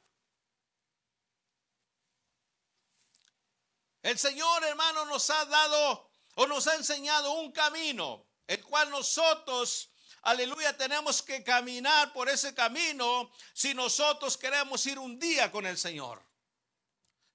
El 4.02 4.18
Señor, 4.18 4.64
hermano, 4.64 5.04
nos 5.04 5.30
ha 5.30 5.44
dado 5.44 6.10
o 6.34 6.46
nos 6.48 6.66
ha 6.66 6.74
enseñado 6.74 7.32
un 7.34 7.52
camino, 7.52 8.29
el 8.50 8.64
cual 8.64 8.90
nosotros, 8.90 9.90
aleluya, 10.22 10.76
tenemos 10.76 11.22
que 11.22 11.44
caminar 11.44 12.12
por 12.12 12.28
ese 12.28 12.52
camino 12.52 13.30
si 13.52 13.74
nosotros 13.74 14.36
queremos 14.36 14.84
ir 14.86 14.98
un 14.98 15.20
día 15.20 15.52
con 15.52 15.66
el 15.66 15.78
Señor. 15.78 16.20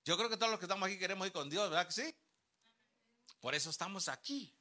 Yo 0.03 0.17
creo 0.17 0.29
que 0.29 0.35
todos 0.35 0.51
los 0.51 0.59
que 0.59 0.65
estamos 0.65 0.85
aquí 0.85 0.99
queremos 0.99 1.25
ir 1.25 1.31
con 1.31 1.49
Dios, 1.49 1.69
¿verdad 1.69 1.87
que 1.87 1.93
sí? 1.93 2.15
Por 3.39 3.55
eso 3.55 3.69
estamos 3.69 4.09
aquí. 4.09 4.53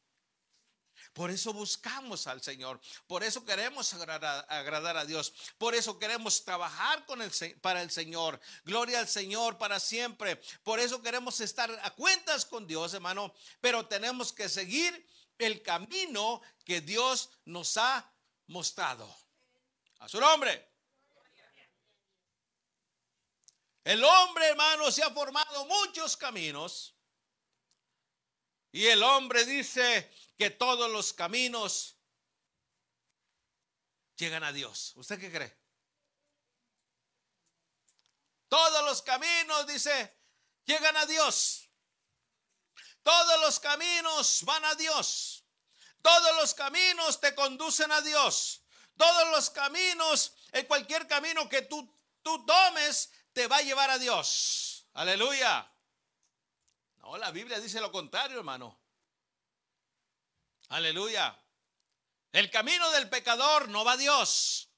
Por 1.12 1.32
eso 1.32 1.52
buscamos 1.52 2.28
al 2.28 2.40
Señor. 2.40 2.80
Por 3.08 3.24
eso 3.24 3.44
queremos 3.44 3.92
agradar, 3.92 4.96
a 4.96 5.04
Dios. 5.04 5.34
Por 5.58 5.74
eso 5.74 5.98
queremos 5.98 6.44
trabajar 6.44 7.04
con 7.04 7.20
el, 7.20 7.32
para 7.60 7.82
el 7.82 7.90
Señor. 7.90 8.40
Gloria 8.64 9.00
al 9.00 9.08
Señor 9.08 9.58
para 9.58 9.80
siempre. 9.80 10.40
Por 10.62 10.78
eso 10.78 11.02
queremos 11.02 11.40
estar 11.40 11.68
a 11.82 11.90
cuentas 11.90 12.44
con 12.44 12.64
Dios, 12.68 12.94
hermano. 12.94 13.34
Pero 13.60 13.86
tenemos 13.88 14.32
que 14.32 14.48
seguir 14.48 15.04
el 15.38 15.62
camino 15.62 16.40
que 16.64 16.80
Dios 16.80 17.30
nos 17.44 17.76
ha 17.76 18.12
mostrado. 18.46 19.14
A 20.00 20.08
su 20.08 20.20
nombre. 20.20 20.72
El 23.84 24.02
hombre, 24.02 24.48
hermano, 24.48 24.90
se 24.90 25.02
ha 25.02 25.10
formado 25.10 25.66
muchos 25.66 26.16
caminos. 26.16 26.94
Y 28.72 28.86
el 28.86 29.02
hombre 29.02 29.44
dice, 29.44 30.10
que 30.36 30.50
todos 30.50 30.90
los 30.90 31.12
caminos 31.12 31.96
llegan 34.16 34.42
a 34.44 34.52
Dios. 34.52 34.92
¿Usted 34.96 35.18
qué 35.18 35.30
cree? 35.30 35.56
Todos 38.48 38.84
los 38.84 39.02
caminos, 39.02 39.66
dice, 39.66 40.16
llegan 40.64 40.96
a 40.96 41.06
Dios. 41.06 41.63
Todos 43.04 43.40
los 43.42 43.60
caminos 43.60 44.42
van 44.44 44.64
a 44.64 44.74
Dios. 44.74 45.44
Todos 46.02 46.36
los 46.36 46.54
caminos 46.54 47.20
te 47.20 47.34
conducen 47.34 47.92
a 47.92 48.00
Dios. 48.00 48.62
Todos 48.96 49.30
los 49.30 49.50
caminos, 49.50 50.34
en 50.52 50.66
cualquier 50.66 51.06
camino 51.06 51.48
que 51.48 51.62
tú, 51.62 51.96
tú 52.22 52.44
tomes, 52.46 53.12
te 53.32 53.46
va 53.46 53.58
a 53.58 53.62
llevar 53.62 53.90
a 53.90 53.98
Dios. 53.98 54.86
Aleluya. 54.94 55.70
No, 56.96 57.18
la 57.18 57.30
Biblia 57.30 57.60
dice 57.60 57.80
lo 57.80 57.92
contrario, 57.92 58.38
hermano. 58.38 58.80
Aleluya. 60.70 61.38
El 62.32 62.50
camino 62.50 62.90
del 62.90 63.10
pecador 63.10 63.68
no 63.68 63.84
va 63.84 63.92
a 63.92 63.96
Dios. 63.96 64.70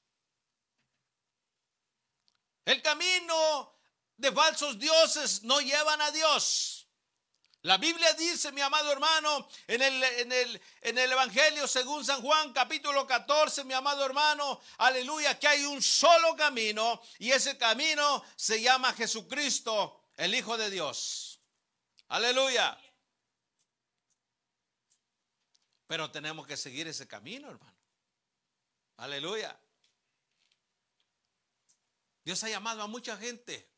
El 2.65 2.81
camino 2.81 3.73
de 4.17 4.33
falsos 4.33 4.77
dioses 4.77 5.43
no 5.43 5.61
llevan 5.61 6.01
a 6.01 6.11
Dios. 6.11 6.76
La 7.67 7.77
Biblia 7.77 8.13
dice, 8.13 8.53
mi 8.53 8.61
amado 8.61 8.89
hermano, 8.93 9.49
en 9.67 9.81
el, 9.81 10.01
en 10.01 10.31
el, 10.31 10.61
en 10.83 10.97
el 10.97 11.11
Evangelio 11.11 11.67
según 11.67 12.05
San 12.05 12.21
Juan 12.21 12.53
capítulo 12.53 13.05
14, 13.05 13.65
mi 13.65 13.73
amado 13.73 14.05
hermano, 14.05 14.61
aleluya, 14.77 15.37
que 15.37 15.49
hay 15.49 15.65
un 15.65 15.81
solo 15.81 16.33
camino 16.37 17.01
y 17.19 17.29
ese 17.29 17.57
camino 17.57 18.23
se 18.37 18.61
llama 18.61 18.93
Jesucristo, 18.93 20.11
el 20.15 20.33
Hijo 20.33 20.57
de 20.57 20.69
Dios. 20.69 21.41
Aleluya. 22.07 22.79
Pero 25.87 26.09
tenemos 26.09 26.47
que 26.47 26.55
seguir 26.55 26.87
ese 26.87 27.05
camino, 27.05 27.49
hermano. 27.49 27.77
Aleluya. 28.95 29.59
Dios 32.23 32.41
ha 32.45 32.49
llamado 32.49 32.81
a 32.81 32.87
mucha 32.87 33.17
gente. 33.17 33.69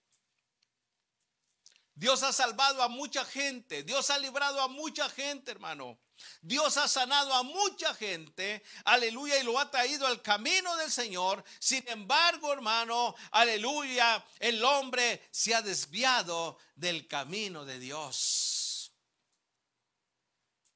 Dios 1.99 2.23
ha 2.23 2.31
salvado 2.31 2.81
a 2.81 2.87
mucha 2.87 3.25
gente. 3.25 3.83
Dios 3.83 4.09
ha 4.09 4.17
librado 4.17 4.61
a 4.61 4.69
mucha 4.69 5.09
gente, 5.09 5.51
hermano. 5.51 5.99
Dios 6.41 6.77
ha 6.77 6.87
sanado 6.87 7.33
a 7.33 7.43
mucha 7.43 7.93
gente, 7.93 8.63
aleluya, 8.85 9.37
y 9.37 9.43
lo 9.43 9.59
ha 9.59 9.69
traído 9.69 10.07
al 10.07 10.21
camino 10.21 10.77
del 10.77 10.89
Señor. 10.89 11.43
Sin 11.59 11.85
embargo, 11.89 12.53
hermano, 12.53 13.15
aleluya, 13.31 14.25
el 14.39 14.63
hombre 14.63 15.27
se 15.29 15.53
ha 15.53 15.61
desviado 15.61 16.57
del 16.73 17.05
camino 17.05 17.65
de 17.65 17.79
Dios. 17.79 18.93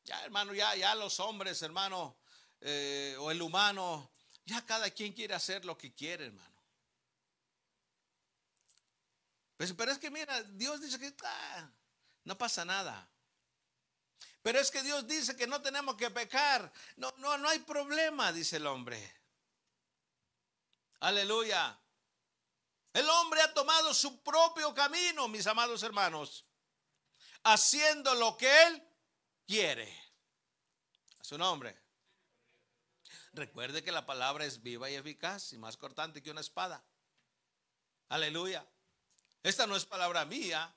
Ya, 0.04 0.22
hermano, 0.26 0.54
ya, 0.54 0.76
ya 0.76 0.94
los 0.94 1.22
hombres, 1.22 1.62
hermano, 1.62 2.18
eh, 2.60 3.16
o 3.18 3.32
el 3.32 3.42
humano, 3.42 4.12
ya 4.44 4.66
cada 4.66 4.90
quien 4.90 5.14
quiere 5.14 5.36
hacer 5.36 5.64
lo 5.64 5.78
que 5.78 5.94
quiere, 5.94 6.26
hermano. 6.26 6.53
Pues, 9.58 9.74
pero 9.74 9.92
es 9.92 10.00
que 10.00 10.10
mira, 10.10 10.42
Dios 10.44 10.82
dice 10.82 11.00
que 11.00 11.13
ah, 11.24 11.72
no 12.24 12.38
pasa 12.38 12.66
nada. 12.66 13.10
Pero 14.42 14.60
es 14.60 14.72
que 14.72 14.84
Dios 14.84 15.08
dice 15.08 15.36
que 15.36 15.48
no 15.48 15.62
tenemos 15.62 15.96
que 15.96 16.10
pecar. 16.10 16.72
No, 16.98 17.13
no, 17.18 17.38
no 17.38 17.48
hay 17.48 17.60
problema, 17.60 18.34
dice 18.34 18.58
el 18.58 18.68
hombre. 18.68 19.22
Aleluya. 21.00 21.80
El 22.92 23.10
hombre 23.10 23.42
ha 23.42 23.54
tomado 23.54 23.94
su 23.94 24.22
propio 24.22 24.74
camino, 24.74 25.28
mis 25.28 25.48
amados 25.48 25.82
hermanos, 25.82 26.46
haciendo 27.44 28.13
lo 28.16 28.38
que 28.38 28.68
él 28.68 28.88
quiere. 29.48 29.98
A 31.20 31.24
su 31.24 31.38
nombre. 31.38 31.82
Recuerde 33.32 33.84
que 33.84 33.92
la 33.92 34.06
palabra 34.06 34.46
es 34.46 34.62
viva 34.62 34.89
y 34.89 34.96
eficaz 34.96 35.54
y 35.54 35.58
más 35.58 35.76
cortante 35.76 36.22
que 36.22 36.30
una 36.30 36.42
espada. 36.42 36.86
Aleluya. 38.10 38.68
Esta 39.43 39.67
no 39.67 39.75
es 39.75 39.86
palabra 39.86 40.23
mía, 40.25 40.73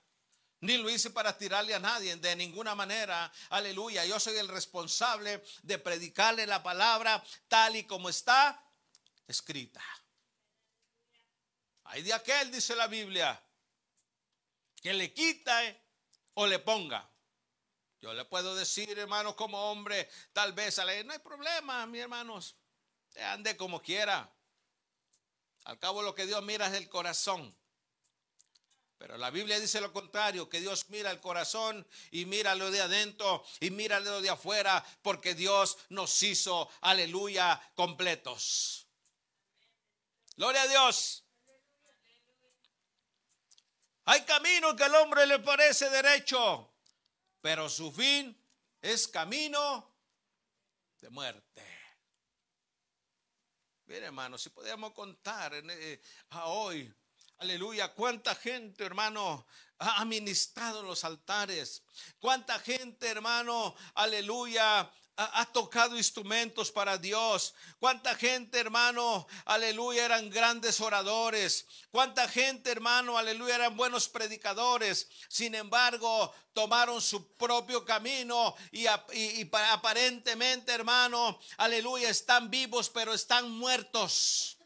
ni 0.60 0.76
lo 0.76 0.90
hice 0.90 1.10
para 1.10 1.38
tirarle 1.38 1.74
a 1.74 1.78
nadie 1.78 2.16
de 2.16 2.34
ninguna 2.34 2.74
manera. 2.74 3.32
Aleluya. 3.50 4.04
Yo 4.04 4.18
soy 4.18 4.36
el 4.36 4.48
responsable 4.48 5.42
de 5.62 5.78
predicarle 5.78 6.46
la 6.46 6.62
palabra 6.62 7.22
tal 7.46 7.76
y 7.76 7.84
como 7.84 8.08
está 8.08 8.60
escrita. 9.28 9.82
Hay 11.84 12.02
de 12.02 12.12
aquel, 12.12 12.50
dice 12.50 12.74
la 12.74 12.88
Biblia, 12.88 13.40
que 14.82 14.92
le 14.92 15.14
quita 15.14 15.62
o 16.34 16.46
le 16.46 16.58
ponga. 16.58 17.08
Yo 18.00 18.12
le 18.12 18.24
puedo 18.24 18.54
decir, 18.56 18.98
hermanos, 18.98 19.36
como 19.36 19.70
hombre, 19.70 20.08
tal 20.32 20.52
vez 20.52 20.78
no 21.04 21.12
hay 21.12 21.18
problema, 21.20 21.86
mis 21.86 22.02
hermanos, 22.02 22.56
ande 23.16 23.56
como 23.56 23.80
quiera. 23.80 24.28
Al 25.64 25.78
cabo 25.78 26.02
lo 26.02 26.14
que 26.14 26.26
Dios 26.26 26.42
mira 26.42 26.66
es 26.66 26.74
el 26.74 26.88
corazón. 26.88 27.56
Pero 28.98 29.18
la 29.18 29.30
Biblia 29.30 29.60
dice 29.60 29.80
lo 29.80 29.92
contrario, 29.92 30.48
que 30.48 30.60
Dios 30.60 30.88
mira 30.88 31.10
el 31.10 31.20
corazón 31.20 31.86
y 32.10 32.24
mira 32.24 32.54
lo 32.54 32.70
de 32.70 32.80
adentro 32.80 33.44
y 33.60 33.70
mira 33.70 34.00
lo 34.00 34.20
de 34.22 34.30
afuera, 34.30 34.84
porque 35.02 35.34
Dios 35.34 35.76
nos 35.90 36.22
hizo, 36.22 36.70
aleluya, 36.80 37.60
completos. 37.74 38.86
Gloria 40.36 40.62
a 40.62 40.68
Dios. 40.68 41.24
Hay 44.04 44.22
caminos 44.22 44.74
que 44.74 44.84
al 44.84 44.94
hombre 44.94 45.26
le 45.26 45.40
parece 45.40 45.90
derecho, 45.90 46.72
pero 47.40 47.68
su 47.68 47.92
fin 47.92 48.40
es 48.80 49.08
camino 49.08 49.94
de 51.00 51.10
muerte. 51.10 51.76
Mire, 53.86 54.06
hermano, 54.06 54.38
si 54.38 54.50
podíamos 54.50 54.92
contar 54.92 55.52
eh, 55.54 56.00
a 56.30 56.46
hoy, 56.46 56.92
aleluya, 57.38 57.92
cuánta 57.94 58.34
gente, 58.34 58.84
hermano, 58.84 59.46
ha 59.78 60.04
ministrado 60.04 60.82
los 60.82 61.04
altares, 61.04 61.82
cuánta 62.18 62.58
gente, 62.58 63.08
hermano, 63.08 63.74
aleluya, 63.94 64.90
ha, 65.16 65.46
tocado 65.46 65.96
instrumentos 65.96 66.70
para 66.70 66.98
Dios. 66.98 67.54
Cuánta 67.78 68.14
gente, 68.14 68.58
hermano, 68.58 69.26
aleluya, 69.46 70.04
eran 70.04 70.28
grandes 70.30 70.80
oradores. 70.80 71.66
Cuánta 71.90 72.28
gente, 72.28 72.70
hermano, 72.70 73.16
aleluya, 73.16 73.54
eran 73.56 73.76
buenos 73.76 74.08
predicadores. 74.08 75.08
Sin 75.28 75.54
embargo, 75.54 76.32
tomaron 76.52 77.00
su 77.00 77.34
propio 77.34 77.84
camino 77.84 78.54
y, 78.70 78.86
y 79.14 79.50
aparentemente, 79.70 80.72
hermano, 80.72 81.38
aleluya, 81.56 82.10
están 82.10 82.50
vivos, 82.50 82.90
pero 82.90 83.14
están 83.14 83.50
muertos. 83.50 84.58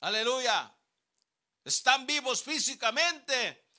Aleluya. 0.00 0.73
Están 1.64 2.06
vivos 2.06 2.42
físicamente, 2.42 3.70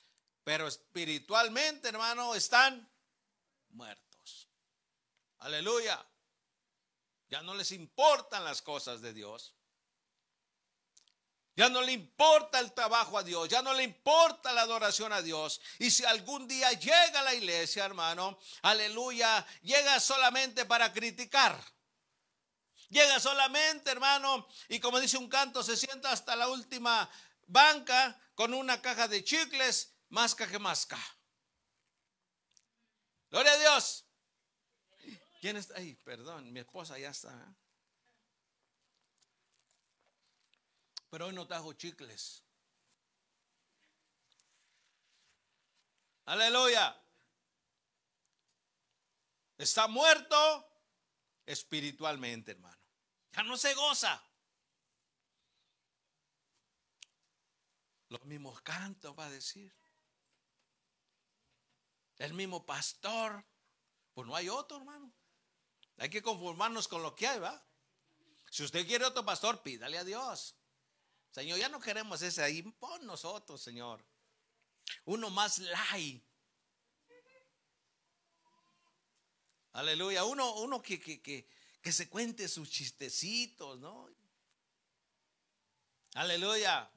pero 0.42 0.66
espiritualmente, 0.66 1.88
hermano, 1.88 2.34
están 2.34 2.90
muertos. 3.70 4.48
Aleluya. 5.38 6.04
Ya 7.28 7.42
no 7.42 7.54
les 7.54 7.72
importan 7.72 8.44
las 8.44 8.62
cosas 8.62 9.00
de 9.00 9.12
Dios. 9.12 9.54
Ya 11.56 11.70
no 11.70 11.80
le 11.80 11.92
importa 11.92 12.60
el 12.60 12.72
trabajo 12.74 13.16
a 13.16 13.22
Dios, 13.22 13.48
ya 13.48 13.62
no 13.62 13.72
le 13.72 13.82
importa 13.82 14.52
la 14.52 14.60
adoración 14.60 15.10
a 15.14 15.22
Dios. 15.22 15.62
Y 15.78 15.90
si 15.90 16.04
algún 16.04 16.46
día 16.46 16.70
llega 16.72 17.20
a 17.20 17.24
la 17.24 17.34
iglesia, 17.34 17.86
hermano, 17.86 18.38
aleluya, 18.60 19.46
llega 19.62 19.98
solamente 19.98 20.66
para 20.66 20.92
criticar. 20.92 21.58
Llega 22.90 23.18
solamente, 23.18 23.90
hermano, 23.90 24.46
y 24.68 24.78
como 24.78 25.00
dice 25.00 25.16
un 25.16 25.28
canto, 25.28 25.62
se 25.62 25.78
sienta 25.78 26.12
hasta 26.12 26.36
la 26.36 26.48
última 26.48 27.10
banca 27.46 28.20
con 28.34 28.54
una 28.54 28.80
caja 28.82 29.08
de 29.08 29.24
chicles, 29.24 29.94
masca 30.08 30.46
que 30.46 30.58
masca. 30.58 30.98
Gloria 33.30 33.52
a 33.52 33.58
Dios. 33.58 34.06
¿Quién 35.40 35.56
está 35.56 35.76
ahí? 35.76 35.94
Perdón, 35.96 36.52
mi 36.52 36.60
esposa 36.60 36.98
ya 36.98 37.10
está. 37.10 37.30
¿eh? 37.30 37.54
Pero 41.10 41.26
hoy 41.26 41.34
no 41.34 41.46
trajo 41.46 41.72
chicles. 41.72 42.42
Aleluya. 46.24 47.00
Está 49.58 49.86
muerto 49.86 50.68
espiritualmente, 51.46 52.52
hermano. 52.52 52.76
Ya 53.32 53.42
no 53.44 53.56
se 53.56 53.72
goza. 53.74 54.22
Los 58.08 58.24
mismos 58.24 58.60
cantos 58.62 59.18
va 59.18 59.26
a 59.26 59.30
decir. 59.30 59.74
El 62.18 62.34
mismo 62.34 62.64
pastor. 62.64 63.44
Pues 64.14 64.26
no 64.26 64.34
hay 64.34 64.48
otro, 64.48 64.78
hermano. 64.78 65.12
Hay 65.98 66.08
que 66.10 66.22
conformarnos 66.22 66.88
con 66.88 67.02
lo 67.02 67.14
que 67.14 67.26
hay, 67.26 67.38
¿va? 67.38 67.62
Si 68.50 68.62
usted 68.62 68.86
quiere 68.86 69.04
otro 69.04 69.24
pastor, 69.24 69.62
pídale 69.62 69.98
a 69.98 70.04
Dios. 70.04 70.56
Señor, 71.30 71.58
ya 71.58 71.68
no 71.68 71.80
queremos 71.80 72.22
ese 72.22 72.42
ahí. 72.42 72.62
Pon 72.62 73.04
nosotros, 73.04 73.60
Señor. 73.60 74.04
Uno 75.04 75.30
más 75.30 75.58
light. 75.58 76.24
Aleluya. 79.72 80.24
Uno, 80.24 80.54
uno 80.54 80.80
que, 80.80 80.98
que, 80.98 81.20
que, 81.20 81.48
que 81.82 81.92
se 81.92 82.08
cuente 82.08 82.48
sus 82.48 82.70
chistecitos, 82.70 83.78
¿no? 83.78 84.08
Aleluya. 86.14 86.90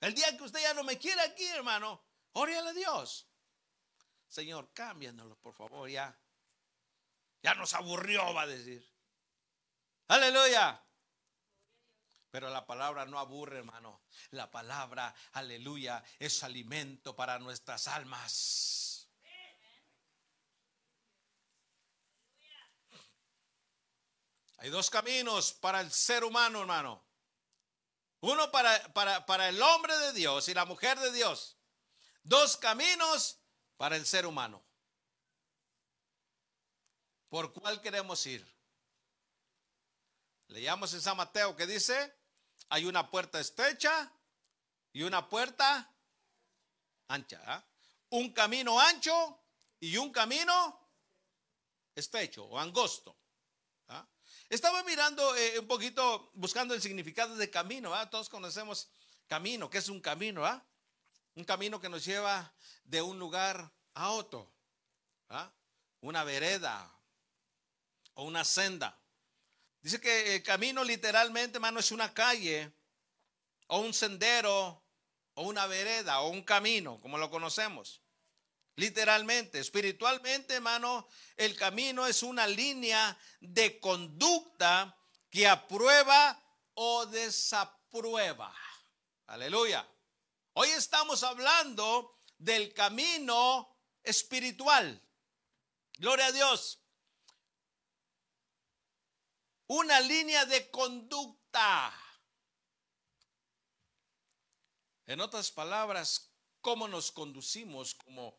El 0.00 0.14
día 0.14 0.36
que 0.36 0.44
usted 0.44 0.60
ya 0.60 0.74
no 0.74 0.84
me 0.84 0.98
quiere 0.98 1.20
aquí, 1.22 1.46
hermano, 1.46 2.04
órale 2.32 2.70
a 2.70 2.72
Dios. 2.72 3.28
Señor, 4.28 4.72
cámbianoslo, 4.72 5.36
por 5.38 5.54
favor, 5.54 5.88
ya. 5.88 6.18
Ya 7.42 7.54
nos 7.54 7.74
aburrió, 7.74 8.34
va 8.34 8.42
a 8.42 8.46
decir. 8.46 8.86
Aleluya. 10.08 10.82
Pero 12.30 12.50
la 12.50 12.66
palabra 12.66 13.06
no 13.06 13.18
aburre, 13.18 13.58
hermano. 13.58 14.02
La 14.30 14.50
palabra, 14.50 15.14
aleluya, 15.32 16.04
es 16.18 16.42
alimento 16.42 17.16
para 17.16 17.38
nuestras 17.38 17.88
almas. 17.88 19.08
Hay 24.58 24.70
dos 24.70 24.90
caminos 24.90 25.52
para 25.52 25.80
el 25.80 25.90
ser 25.92 26.24
humano, 26.24 26.60
hermano. 26.60 27.05
Uno 28.26 28.50
para, 28.50 28.92
para, 28.92 29.24
para 29.24 29.48
el 29.48 29.62
hombre 29.62 29.96
de 29.98 30.12
Dios 30.12 30.48
y 30.48 30.54
la 30.54 30.64
mujer 30.64 30.98
de 30.98 31.12
Dios. 31.12 31.56
Dos 32.24 32.56
caminos 32.56 33.38
para 33.76 33.94
el 33.94 34.04
ser 34.04 34.26
humano. 34.26 34.64
¿Por 37.28 37.52
cuál 37.52 37.80
queremos 37.80 38.26
ir? 38.26 38.44
Leíamos 40.48 40.92
en 40.94 41.02
San 41.02 41.16
Mateo 41.16 41.54
que 41.54 41.68
dice, 41.68 42.18
hay 42.68 42.84
una 42.84 43.08
puerta 43.12 43.38
estrecha 43.38 44.12
y 44.92 45.04
una 45.04 45.28
puerta 45.28 45.94
ancha. 47.06 47.40
¿ah? 47.46 47.64
Un 48.10 48.32
camino 48.32 48.80
ancho 48.80 49.40
y 49.78 49.96
un 49.98 50.10
camino 50.10 50.90
estrecho 51.94 52.44
o 52.46 52.58
angosto. 52.58 53.15
¿Ah? 54.46 54.54
Estaba 54.54 54.82
mirando 54.84 55.36
eh, 55.36 55.58
un 55.58 55.66
poquito, 55.66 56.30
buscando 56.34 56.74
el 56.74 56.82
significado 56.82 57.36
de 57.36 57.50
camino. 57.50 57.94
¿ah? 57.94 58.08
Todos 58.10 58.28
conocemos 58.28 58.88
camino, 59.26 59.68
que 59.68 59.78
es 59.78 59.88
un 59.88 60.00
camino. 60.00 60.42
Un 61.34 61.44
camino 61.44 61.80
que 61.80 61.88
nos 61.88 62.04
lleva 62.04 62.52
de 62.84 63.02
un 63.02 63.18
lugar 63.18 63.70
a 63.94 64.10
otro. 64.10 64.50
Una 66.00 66.24
vereda 66.24 66.90
o 68.14 68.24
una 68.24 68.44
senda. 68.44 68.98
Dice 69.82 70.00
que 70.00 70.36
el 70.36 70.42
camino 70.42 70.82
literalmente, 70.82 71.58
hermano, 71.58 71.80
es 71.80 71.90
una 71.90 72.12
calle 72.14 72.72
o 73.66 73.80
un 73.80 73.92
sendero 73.92 74.82
o 75.34 75.42
una 75.42 75.66
vereda 75.66 76.20
o 76.20 76.28
un 76.28 76.42
camino, 76.42 77.00
como 77.00 77.18
lo 77.18 77.30
conocemos. 77.30 78.00
Literalmente, 78.76 79.58
espiritualmente, 79.58 80.54
hermano, 80.54 81.08
el 81.36 81.56
camino 81.56 82.06
es 82.06 82.22
una 82.22 82.46
línea 82.46 83.18
de 83.40 83.80
conducta 83.80 84.96
que 85.30 85.48
aprueba 85.48 86.42
o 86.74 87.06
desaprueba. 87.06 88.54
Aleluya. 89.26 89.88
Hoy 90.52 90.68
estamos 90.70 91.22
hablando 91.22 92.20
del 92.38 92.72
camino 92.72 93.76
espiritual. 94.02 95.02
Gloria 95.98 96.26
a 96.26 96.32
Dios 96.32 96.80
una 99.68 100.00
línea 100.00 100.44
de 100.46 100.70
conducta. 100.70 101.92
En 105.06 105.20
otras 105.20 105.50
palabras, 105.50 106.32
cómo 106.60 106.88
nos 106.88 107.12
conducimos 107.12 107.94
como, 107.94 108.38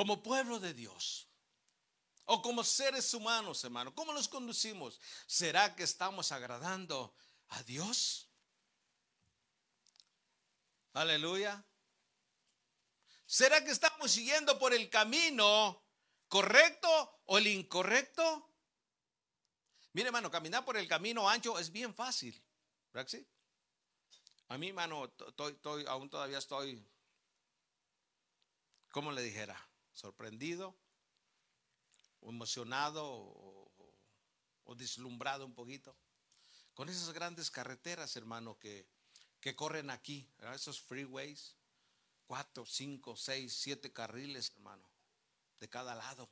como 0.00 0.22
pueblo 0.22 0.58
de 0.58 0.72
Dios. 0.72 1.28
O 2.24 2.40
como 2.40 2.64
seres 2.64 3.12
humanos, 3.12 3.62
hermano. 3.64 3.94
¿Cómo 3.94 4.14
nos 4.14 4.28
conducimos? 4.28 4.98
¿Será 5.26 5.76
que 5.76 5.82
estamos 5.82 6.32
agradando 6.32 7.14
a 7.48 7.62
Dios? 7.64 8.26
Aleluya. 10.94 11.62
¿Será 13.26 13.62
que 13.62 13.72
estamos 13.72 14.10
siguiendo 14.10 14.58
por 14.58 14.72
el 14.72 14.88
camino 14.88 15.84
correcto 16.28 17.20
o 17.26 17.36
el 17.36 17.48
incorrecto? 17.48 18.50
Mire, 19.92 20.06
hermano, 20.06 20.30
caminar 20.30 20.64
por 20.64 20.78
el 20.78 20.88
camino 20.88 21.28
ancho 21.28 21.58
es 21.58 21.70
bien 21.70 21.94
fácil. 21.94 22.42
¿Verdad 22.90 23.06
sí? 23.06 23.28
A 24.48 24.56
mí, 24.56 24.68
hermano, 24.68 25.12
estoy, 25.28 25.84
aún 25.86 26.08
todavía 26.08 26.38
estoy, 26.38 26.82
¿cómo 28.88 29.12
le 29.12 29.20
dijera? 29.20 29.69
Sorprendido, 30.00 30.74
emocionado 32.22 33.04
o, 33.04 34.74
deslumbrado 34.74 35.44
un 35.44 35.54
poquito 35.54 35.94
con 36.72 36.88
esas 36.88 37.12
grandes 37.12 37.50
carreteras, 37.50 38.16
hermano, 38.16 38.58
que, 38.58 38.86
que 39.40 39.54
corren 39.54 39.90
aquí, 39.90 40.26
esos 40.54 40.80
freeways, 40.80 41.54
cuatro, 42.24 42.64
cinco, 42.64 43.14
seis, 43.14 43.52
siete 43.52 43.92
carriles, 43.92 44.52
hermano 44.56 44.90
de 45.58 45.68
cada 45.68 45.94
lado. 45.94 46.30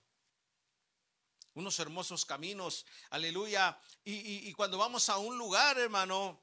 Unos 1.53 1.79
hermosos 1.79 2.25
caminos, 2.25 2.87
aleluya. 3.11 3.79
Y, 4.03 4.51
cuando 4.55 4.79
vamos 4.79 5.11
a 5.11 5.19
un 5.19 5.37
lugar, 5.37 5.77
hermano, 5.79 6.41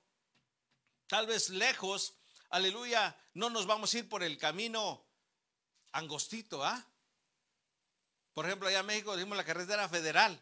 tal 1.07 1.25
vez 1.25 1.49
lejos, 1.49 2.13
aleluya, 2.51 3.19
no 3.33 3.49
nos 3.49 3.65
vamos 3.65 3.91
a 3.95 3.97
ir 3.97 4.07
por 4.07 4.21
el 4.21 4.37
camino 4.37 5.03
angostito, 5.91 6.63
¿ah? 6.63 6.87
Por 8.35 8.45
ejemplo, 8.45 8.67
allá 8.67 8.81
en 8.81 8.85
México 8.85 9.15
decimos 9.15 9.37
la 9.37 9.45
carretera 9.45 9.87
federal. 9.87 10.39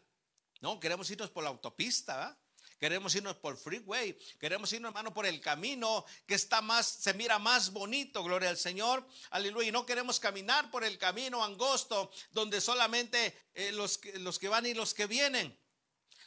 No, 0.62 0.79
queremos 0.79 1.10
irnos 1.12 1.29
por 1.29 1.43
la 1.43 1.51
autopista, 1.51 2.25
¿ah? 2.25 2.38
Queremos 2.79 3.13
irnos 3.15 3.36
por 3.38 3.56
freeway, 3.56 4.17
queremos 4.39 4.73
irnos, 4.73 4.89
hermano, 4.89 5.13
por 5.13 5.25
el 5.25 5.39
camino 5.39 6.03
que 6.25 6.34
está 6.34 6.62
más, 6.62 6.88
se 6.88 7.13
mira 7.13 7.38
más 7.38 7.71
bonito, 7.71 8.23
gloria 8.23 8.49
al 8.49 8.58
Señor, 8.58 9.08
aleluya. 9.29 9.69
Y 9.69 9.71
no 9.71 9.86
queremos 9.86 10.19
caminar 10.19 10.71
por 10.71 10.84
el 10.84 10.97
camino 10.97 11.43
angosto 11.43 12.12
donde 12.32 12.60
solamente 12.60 13.47
eh, 13.53 13.71
los, 13.71 14.01
los 14.15 14.39
que 14.39 14.49
van 14.49 14.65
y 14.65 14.73
los 14.73 14.93
que 14.93 15.06
vienen. 15.06 15.58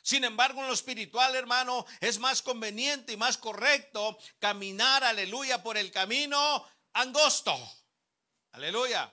Sin 0.03 0.23
embargo, 0.23 0.61
en 0.61 0.69
lo 0.69 0.73
espiritual, 0.73 1.35
hermano, 1.35 1.85
es 2.01 2.21
más 2.21 2.43
conveniente 2.43 3.13
y 3.13 3.17
más 3.17 3.37
correcto 3.37 4.17
caminar, 4.39 5.03
aleluya, 5.03 5.65
por 5.65 5.77
el 5.77 5.91
camino 5.91 6.65
angosto. 6.93 7.55
Aleluya. 8.53 9.13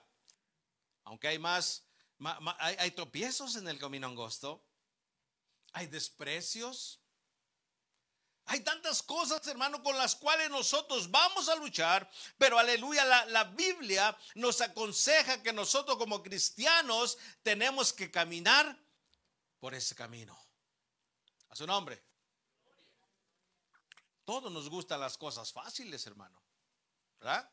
Aunque 1.06 1.30
hay 1.30 1.40
más, 1.40 1.83
hay, 2.60 2.92
tropiezos 2.92 3.56
en 3.56 3.68
el 3.68 3.80
camino 3.80 4.08
angosto, 4.08 4.66
hay 5.74 5.88
desprecios, 5.88 7.00
hay 8.46 8.60
tantas 8.60 9.02
cosas, 9.02 9.46
hermano, 9.48 9.82
con 9.82 9.98
las 9.98 10.16
cuales 10.16 10.50
nosotros 10.50 11.10
vamos 11.10 11.48
a 11.48 11.56
luchar, 11.56 12.10
pero 12.38 12.60
aleluya, 12.60 13.26
la, 13.26 13.44
Biblia 13.46 14.18
nos 14.36 14.62
aconseja 14.62 15.42
que 15.42 15.54
nosotros 15.54 15.98
como 15.98 16.22
cristianos 16.22 17.18
tenemos 17.42 17.94
que 17.94 18.12
caminar 18.12 18.78
por 19.60 19.74
ese 19.74 19.96
camino. 19.96 20.38
A 21.50 21.56
su 21.56 21.66
nombre. 21.66 22.04
Todos 24.26 24.52
nos 24.52 24.70
gustan 24.70 25.00
las 25.00 25.18
cosas 25.18 25.52
fáciles, 25.52 26.06
hermano. 26.08 26.42
¿Verdad? 27.20 27.50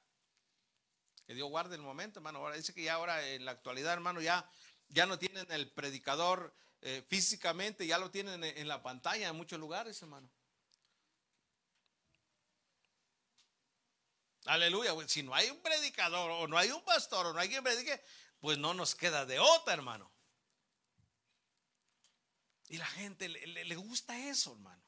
Que 1.27 1.35
Dios 1.35 1.49
guarde 1.49 1.77
el 1.77 1.83
momento, 1.83 2.19
hermano. 2.19 2.41
Ahora 2.41 2.57
dice 2.57 2.75
que 2.75 2.83
ya 2.83 2.95
ahora 2.95 3.25
en 3.29 3.45
la 3.45 3.53
actualidad, 3.53 3.93
hermano, 3.93 4.21
ya, 4.21 4.51
ya 4.91 5.07
no 5.07 5.19
tienen 5.19 5.51
el 5.51 5.71
predicador 5.71 6.55
eh, 6.83 7.05
físicamente, 7.09 7.87
ya 7.87 7.99
lo 7.99 8.11
tienen 8.11 8.43
en, 8.43 8.69
la 8.69 8.83
pantalla 8.83 9.29
en 9.29 9.37
muchos 9.37 9.59
lugares, 9.59 10.01
hermano. 10.03 10.29
Aleluya. 14.47 14.93
Si 15.07 15.23
no 15.23 15.35
hay 15.35 15.51
un 15.51 15.61
predicador 15.61 16.31
o 16.31 16.49
no 16.49 16.59
hay 16.59 16.71
un 16.71 16.83
pastor 16.85 17.27
o 17.27 17.33
no 17.33 17.39
hay 17.39 17.49
quien 17.49 17.63
predique, 17.63 18.03
pues 18.41 18.59
no 18.59 18.75
nos 18.75 18.95
queda 18.95 19.27
de 19.27 19.39
otra, 19.39 19.75
hermano. 19.75 20.11
Y 22.69 22.79
la 22.79 22.87
gente 22.87 23.29
le, 23.29 23.65
le 23.65 23.77
gusta 23.77 24.19
eso, 24.29 24.53
hermano. 24.53 24.83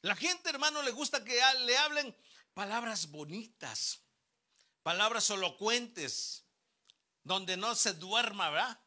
La 0.00 0.16
gente, 0.16 0.48
hermano, 0.48 0.82
le 0.82 0.90
gusta 0.92 1.22
que 1.22 1.40
le 1.64 1.76
hablen 1.76 2.16
palabras 2.54 3.10
bonitas, 3.10 4.00
palabras 4.82 5.28
elocuentes, 5.30 6.45
donde 7.26 7.56
no 7.56 7.74
se 7.74 7.92
duerma, 7.94 8.50
¿verdad? 8.50 8.80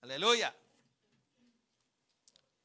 Aleluya. 0.00 0.54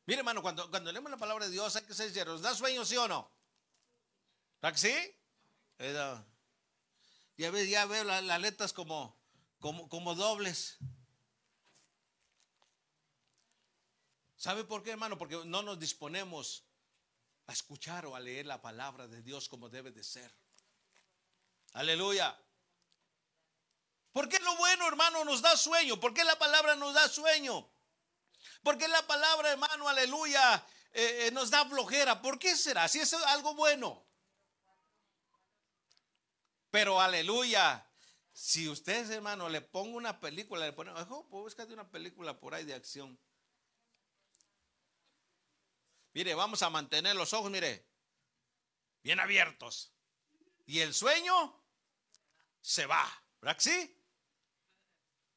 Mire, 0.07 0.19
hermano, 0.19 0.41
cuando, 0.41 0.67
cuando 0.71 0.91
leemos 0.91 1.11
la 1.11 1.17
palabra 1.17 1.45
de 1.45 1.51
Dios, 1.51 1.75
hay 1.75 1.83
que 1.83 1.93
ser 1.93 2.07
sinceros. 2.07 2.41
¿Da 2.41 2.55
sueño, 2.55 2.83
sí 2.83 2.97
o 2.97 3.07
no? 3.07 3.31
¿Verdad 4.59 4.77
sí? 4.77 4.95
Ya, 7.37 7.51
ve, 7.51 7.69
ya 7.69 7.85
veo 7.85 8.03
las 8.03 8.41
letras 8.41 8.73
como, 8.73 9.15
como, 9.59 9.87
como 9.89 10.15
dobles. 10.15 10.79
¿Sabe 14.35 14.63
por 14.63 14.81
qué, 14.81 14.91
hermano? 14.91 15.19
Porque 15.19 15.39
no 15.45 15.61
nos 15.61 15.77
disponemos 15.77 16.65
a 17.45 17.53
escuchar 17.53 18.07
o 18.07 18.15
a 18.15 18.19
leer 18.19 18.47
la 18.47 18.59
palabra 18.59 19.07
de 19.07 19.21
Dios 19.21 19.47
como 19.47 19.69
debe 19.69 19.91
de 19.91 20.03
ser. 20.03 20.33
Aleluya. 21.73 22.35
¿Por 24.13 24.29
qué 24.29 24.39
lo 24.39 24.55
bueno, 24.57 24.87
hermano, 24.87 25.25
nos 25.25 25.41
da 25.41 25.57
sueño? 25.57 25.99
¿Por 25.99 26.13
qué 26.13 26.23
la 26.23 26.37
palabra 26.37 26.75
nos 26.75 26.93
da 26.93 27.09
sueño? 27.09 27.67
¿Por 28.61 28.77
qué 28.77 28.87
la 28.87 29.05
palabra, 29.07 29.51
hermano, 29.51 29.89
aleluya, 29.89 30.65
eh, 30.91 31.25
eh, 31.25 31.31
nos 31.31 31.49
da 31.49 31.65
flojera? 31.65 32.21
¿Por 32.21 32.37
qué 32.37 32.55
será? 32.55 32.87
Si 32.87 32.99
es 32.99 33.11
algo 33.13 33.55
bueno. 33.55 34.07
Pero 36.69 37.01
aleluya, 37.01 37.87
si 38.31 38.69
usted, 38.69 39.09
hermano, 39.11 39.49
le 39.49 39.61
pongo 39.61 39.97
una 39.97 40.19
película, 40.19 40.65
le 40.65 40.73
pone, 40.73 40.91
ojo, 40.91 41.27
pues 41.29 41.41
búscate 41.43 41.73
una 41.73 41.89
película 41.89 42.39
por 42.39 42.53
ahí 42.53 42.65
de 42.65 42.75
acción. 42.75 43.19
Mire, 46.13 46.35
vamos 46.35 46.61
a 46.61 46.69
mantener 46.69 47.15
los 47.15 47.33
ojos, 47.33 47.49
mire, 47.49 47.87
bien 49.01 49.19
abiertos. 49.19 49.91
Y 50.67 50.79
el 50.81 50.93
sueño 50.93 51.63
se 52.61 52.85
va, 52.85 53.05
¿verdad 53.41 53.57
que 53.57 53.63
sí? 53.63 54.02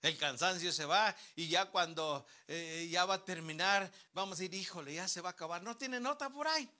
El 0.06 0.16
cansancio 0.18 0.72
se 0.72 0.84
va 0.84 1.14
y 1.34 1.48
ya 1.48 1.66
cuando 1.66 2.26
eh, 2.46 2.88
ya 2.90 3.04
va 3.04 3.14
a 3.14 3.24
terminar, 3.24 3.90
vamos 4.12 4.38
a 4.38 4.42
decir, 4.42 4.54
híjole, 4.54 4.94
ya 4.94 5.08
se 5.08 5.20
va 5.20 5.30
a 5.30 5.32
acabar. 5.32 5.62
No 5.62 5.76
tiene 5.76 6.00
nota 6.00 6.30
por 6.30 6.46
ahí. 6.48 6.70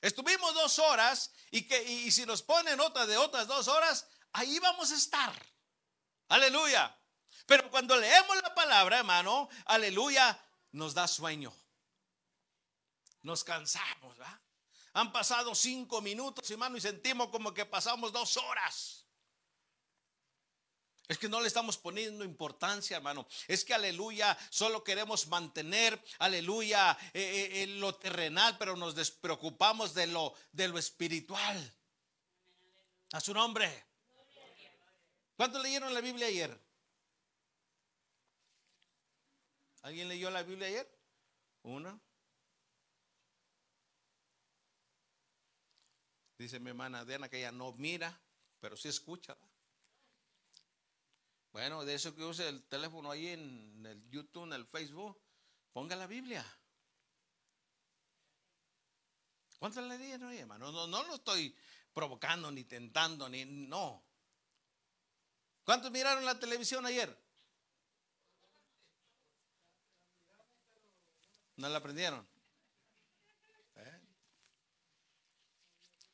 Estuvimos 0.00 0.52
dos 0.54 0.78
horas 0.78 1.30
y, 1.50 1.66
que, 1.66 1.82
y 1.82 2.10
si 2.10 2.26
nos 2.26 2.42
ponen 2.42 2.76
nota 2.76 3.06
de 3.06 3.16
otras 3.16 3.46
dos 3.46 3.68
horas, 3.68 4.06
ahí 4.32 4.58
vamos 4.58 4.90
a 4.90 4.96
estar. 4.96 5.32
Aleluya. 6.28 6.96
Pero 7.46 7.70
cuando 7.70 7.96
leemos 7.96 8.36
la 8.42 8.54
palabra, 8.54 8.98
hermano, 8.98 9.48
aleluya, 9.66 10.38
nos 10.72 10.94
da 10.94 11.06
sueño 11.06 11.54
nos 13.22 13.44
cansamos. 13.44 14.16
Han 14.94 15.12
pasado 15.12 15.54
cinco 15.54 16.00
minutos, 16.00 16.50
hermano, 16.50 16.76
y 16.76 16.80
sentimos 16.80 17.28
como 17.28 17.54
que 17.54 17.64
pasamos 17.64 18.12
dos 18.12 18.36
horas. 18.36 19.01
Es 21.08 21.18
que 21.18 21.28
no 21.28 21.40
le 21.40 21.48
estamos 21.48 21.76
poniendo 21.76 22.24
importancia, 22.24 22.96
hermano. 22.96 23.26
Es 23.48 23.64
que, 23.64 23.74
aleluya, 23.74 24.36
solo 24.50 24.84
queremos 24.84 25.26
mantener, 25.26 26.02
aleluya, 26.18 26.96
eh, 27.12 27.50
eh, 27.62 27.66
lo 27.66 27.94
terrenal, 27.96 28.56
pero 28.58 28.76
nos 28.76 28.94
despreocupamos 28.94 29.94
de 29.94 30.06
lo, 30.06 30.34
de 30.52 30.68
lo 30.68 30.78
espiritual. 30.78 31.74
A 33.12 33.20
su 33.20 33.34
nombre. 33.34 33.84
¿Cuántos 35.36 35.62
leyeron 35.62 35.92
la 35.92 36.00
Biblia 36.00 36.28
ayer? 36.28 36.58
¿Alguien 39.82 40.08
leyó 40.08 40.30
la 40.30 40.42
Biblia 40.44 40.68
ayer? 40.68 40.88
Una. 41.62 42.00
Dice 46.38 46.58
mi 46.58 46.70
hermana 46.70 47.04
Diana 47.04 47.28
que 47.28 47.38
ella 47.38 47.52
no 47.52 47.72
mira, 47.72 48.18
pero 48.60 48.76
sí 48.76 48.88
escucha. 48.88 49.36
Bueno, 51.52 51.84
de 51.84 51.94
eso 51.94 52.14
que 52.14 52.24
use 52.24 52.48
el 52.48 52.62
teléfono 52.64 53.10
ahí 53.10 53.28
en 53.28 53.84
el 53.84 54.10
YouTube, 54.10 54.44
en 54.44 54.54
el 54.54 54.66
Facebook, 54.66 55.20
ponga 55.72 55.94
la 55.94 56.06
Biblia. 56.06 56.44
¿Cuántos 59.58 59.84
le 59.84 59.98
dije, 59.98 60.18
no, 60.18 60.30
hermano? 60.30 60.72
No, 60.72 60.86
no 60.86 61.02
lo 61.04 61.16
estoy 61.16 61.54
provocando, 61.92 62.50
ni 62.50 62.64
tentando, 62.64 63.28
ni 63.28 63.44
no. 63.44 64.02
¿Cuántos 65.64 65.90
miraron 65.90 66.24
la 66.24 66.38
televisión 66.40 66.84
ayer? 66.86 67.16
¿No 71.56 71.68
la 71.68 71.78
aprendieron? 71.78 72.26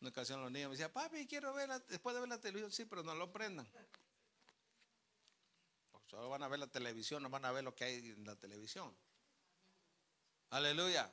Una 0.01 0.11
ocasión 0.11 0.41
los 0.43 0.53
niños 0.53 0.69
me 0.69 0.77
decían, 0.77 0.93
papi, 0.93 1.27
quiero 1.27 1.53
ver, 1.55 1.71
después 1.87 2.15
de 2.15 2.21
ver 2.21 2.29
la 2.29 2.41
televisión, 2.41 2.71
sí, 2.71 2.85
pero 2.85 3.03
no 3.03 3.15
lo 3.15 3.33
prendan. 3.33 3.69
Solo 6.09 6.29
van 6.29 6.43
a 6.43 6.49
ver 6.49 6.59
la 6.59 6.67
televisión, 6.67 7.23
no 7.23 7.31
van 7.31 7.45
a 7.45 7.53
ver 7.53 7.65
lo 7.65 7.75
que 7.75 7.85
hay 7.85 7.97
en 7.99 8.25
la 8.25 8.37
televisión. 8.37 8.97
Aleluya. 10.51 11.13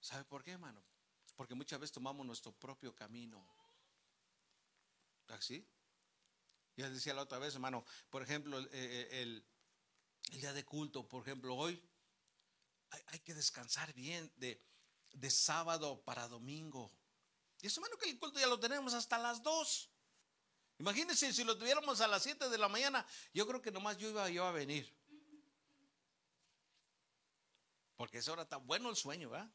¿Sabe 0.00 0.24
por 0.24 0.42
qué, 0.42 0.52
hermano? 0.52 0.82
Porque 1.36 1.54
muchas 1.54 1.78
veces 1.78 1.92
tomamos 1.92 2.26
nuestro 2.26 2.52
propio 2.52 2.94
camino. 2.94 3.46
¿Así? 5.28 5.64
Ya 6.76 6.90
decía 6.90 7.14
la 7.14 7.22
otra 7.22 7.38
vez, 7.38 7.54
hermano, 7.54 7.84
por 8.08 8.22
ejemplo, 8.22 8.58
el, 8.58 8.68
el, 8.72 9.46
día 10.30 10.52
de 10.52 10.64
culto, 10.64 11.06
por 11.06 11.22
ejemplo, 11.22 11.54
hoy 11.54 11.80
hay, 13.06 13.20
que 13.20 13.34
descansar 13.34 13.92
bien 13.94 14.32
de, 14.36 14.64
de 15.12 15.30
sábado 15.30 16.02
para 16.02 16.26
domingo. 16.26 16.90
Y 17.60 17.66
eso, 17.66 17.80
hermano, 17.80 17.98
que 17.98 18.10
el 18.10 18.18
culto 18.18 18.40
ya 18.40 18.46
lo 18.46 18.58
tenemos 18.58 18.94
hasta 18.94 19.18
las 19.18 19.42
2. 19.42 19.90
Imagínense 20.80 21.32
si 21.32 21.44
lo 21.44 21.56
tuviéramos 21.56 22.00
a 22.00 22.08
las 22.08 22.22
7 22.22 22.48
de 22.48 22.58
la 22.58 22.68
mañana, 22.68 23.06
yo 23.32 23.46
creo 23.46 23.60
que 23.60 23.70
nomás 23.70 23.98
yo 23.98 24.08
iba 24.08 24.28
yo 24.30 24.44
a 24.44 24.50
venir. 24.50 24.92
Porque 27.96 28.18
esa 28.18 28.32
hora 28.32 28.42
está 28.42 28.56
bueno 28.56 28.88
el 28.88 28.96
sueño, 28.96 29.30
¿verdad? 29.30 29.52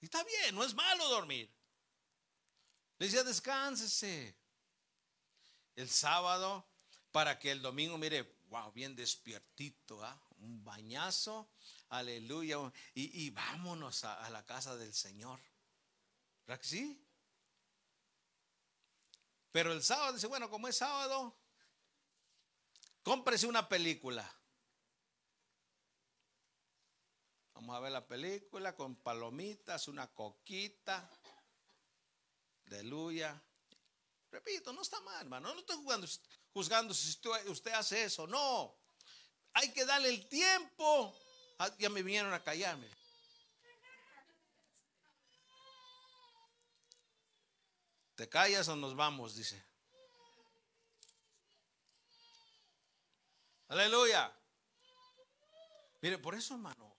Y 0.00 0.04
está 0.04 0.22
bien, 0.22 0.54
no 0.54 0.64
es 0.64 0.72
malo 0.72 1.08
dormir. 1.08 1.52
Le 2.98 3.06
decía, 3.06 3.24
descánsese. 3.24 4.38
El 5.74 5.90
sábado, 5.90 6.64
para 7.10 7.38
que 7.38 7.50
el 7.50 7.60
domingo, 7.60 7.98
mire, 7.98 8.22
wow, 8.48 8.70
bien 8.72 8.94
despiertito, 8.94 10.02
¿ah? 10.04 10.20
un 10.38 10.64
bañazo 10.64 11.50
Aleluya. 11.88 12.72
Y, 12.94 13.30
vámonos 13.30 14.04
a, 14.04 14.30
la 14.30 14.46
casa 14.46 14.76
del 14.76 14.94
Señor. 14.94 15.40
¿Verdad 16.46 16.60
que 16.60 16.68
sí? 16.68 17.04
Pero 19.52 19.72
el 19.72 19.82
sábado 19.82 20.12
dice, 20.12 20.26
bueno, 20.26 20.48
como 20.48 20.68
es 20.68 20.76
sábado, 20.76 21.36
cómprese 23.02 23.46
una 23.46 23.68
película. 23.68 24.30
Vamos 27.54 27.76
a 27.76 27.80
ver 27.80 27.92
la 27.92 28.06
película 28.06 28.74
con 28.74 28.96
palomitas, 28.96 29.88
una 29.88 30.06
coquita. 30.06 31.10
Aleluya. 32.66 33.42
Repito, 34.30 34.72
no 34.72 34.82
está 34.82 35.00
mal, 35.00 35.22
hermano. 35.22 35.52
No 35.52 35.60
estoy 35.60 35.76
jugando, 35.76 36.06
juzgando 36.52 36.94
si 36.94 37.18
usted 37.48 37.72
hace 37.72 38.04
eso. 38.04 38.26
No. 38.26 38.78
Hay 39.52 39.72
que 39.72 39.84
darle 39.84 40.08
el 40.08 40.28
tiempo 40.28 41.16
Ah, 41.62 41.70
ya 41.78 41.90
me 41.90 42.02
vinieron 42.02 42.32
a 42.32 42.42
callarme. 42.42 42.88
¿Te 48.20 48.28
callas 48.28 48.68
o 48.68 48.76
nos 48.76 48.94
vamos? 48.94 49.34
Dice. 49.34 49.64
Aleluya. 53.68 54.30
Mire, 56.02 56.18
por 56.18 56.34
eso, 56.34 56.52
hermano, 56.52 56.94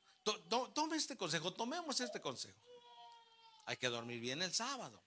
tome 0.74 0.98
este 0.98 1.16
consejo, 1.16 1.54
tomemos 1.54 2.00
este 2.00 2.20
consejo. 2.20 2.60
Hay 3.68 3.78
que 3.78 3.88
dormir 3.88 4.20
bien 4.20 4.42
el 4.42 4.52
sábado. 4.52 5.00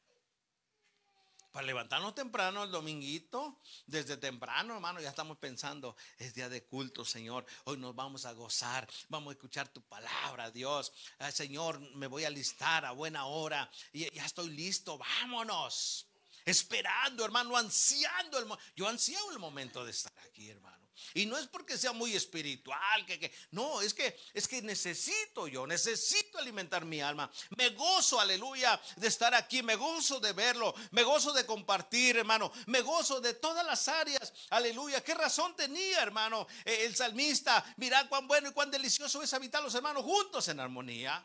Para 1.54 1.68
levantarnos 1.68 2.16
temprano 2.16 2.64
el 2.64 2.72
dominguito, 2.72 3.60
desde 3.86 4.16
temprano, 4.16 4.74
hermano, 4.74 5.00
ya 5.00 5.10
estamos 5.10 5.38
pensando, 5.38 5.94
es 6.18 6.34
día 6.34 6.48
de 6.48 6.64
culto, 6.64 7.04
Señor. 7.04 7.46
Hoy 7.62 7.78
nos 7.78 7.94
vamos 7.94 8.26
a 8.26 8.32
gozar, 8.32 8.88
vamos 9.08 9.30
a 9.30 9.34
escuchar 9.34 9.68
tu 9.68 9.80
palabra, 9.82 10.50
Dios. 10.50 10.92
Señor, 11.32 11.78
me 11.94 12.08
voy 12.08 12.24
a 12.24 12.30
listar 12.30 12.84
a 12.84 12.90
buena 12.90 13.26
hora 13.26 13.70
y 13.92 14.12
ya 14.12 14.26
estoy 14.26 14.50
listo, 14.50 14.98
vámonos. 14.98 16.08
Esperando, 16.44 17.24
hermano, 17.24 17.56
ansiando 17.56 18.36
el 18.40 18.48
Yo 18.74 18.88
ansío 18.88 19.30
el 19.30 19.38
momento 19.38 19.84
de 19.84 19.92
estar 19.92 20.18
aquí, 20.26 20.50
hermano. 20.50 20.83
Y 21.14 21.26
no 21.26 21.38
es 21.38 21.46
porque 21.46 21.78
sea 21.78 21.92
muy 21.92 22.14
espiritual, 22.14 23.06
que, 23.06 23.32
no, 23.50 23.80
es 23.80 23.94
que 23.94 24.18
es 24.32 24.48
que 24.48 24.62
necesito 24.62 25.48
yo, 25.48 25.66
necesito 25.66 26.38
alimentar 26.38 26.84
mi 26.84 27.00
alma. 27.00 27.30
Me 27.56 27.70
gozo, 27.70 28.20
aleluya, 28.20 28.80
de 28.96 29.08
estar 29.08 29.34
aquí, 29.34 29.62
me 29.62 29.76
gozo 29.76 30.20
de 30.20 30.32
verlo, 30.32 30.74
me 30.90 31.02
gozo 31.02 31.32
de 31.32 31.46
compartir, 31.46 32.16
hermano, 32.16 32.52
me 32.66 32.80
gozo 32.80 33.20
de 33.20 33.34
todas 33.34 33.64
las 33.64 33.88
áreas. 33.88 34.32
Aleluya, 34.50 35.02
qué 35.02 35.14
razón 35.14 35.54
tenía, 35.56 36.02
hermano, 36.02 36.46
eh, 36.64 36.84
el 36.84 36.94
salmista. 36.94 37.64
Mira 37.76 38.08
cuán 38.08 38.26
bueno 38.26 38.48
y 38.48 38.52
cuán 38.52 38.70
delicioso 38.70 39.22
es 39.22 39.32
habitar 39.34 39.62
los 39.62 39.74
hermanos 39.74 40.04
juntos 40.04 40.48
en 40.48 40.60
armonía. 40.60 41.24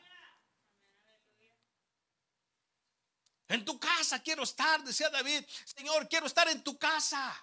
En 3.49 3.65
tu 3.65 3.79
casa 3.79 4.21
quiero 4.21 4.43
estar, 4.43 4.83
decía 4.83 5.09
David. 5.09 5.43
Señor, 5.65 6.07
quiero 6.07 6.27
estar 6.27 6.47
en 6.49 6.63
tu 6.63 6.77
casa. 6.77 7.35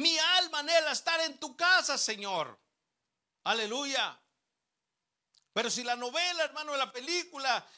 Mi 0.00 0.18
alma 0.18 0.60
anhela 0.60 0.92
estar 0.92 1.20
en 1.20 1.38
tu 1.38 1.54
casa, 1.54 1.98
Señor. 1.98 2.58
Aleluya. 3.44 4.18
Pero 5.52 5.68
si 5.68 5.82
la 5.84 5.94
novela, 5.94 6.44
hermano, 6.44 6.74
la 6.74 6.90
película, 6.90 7.68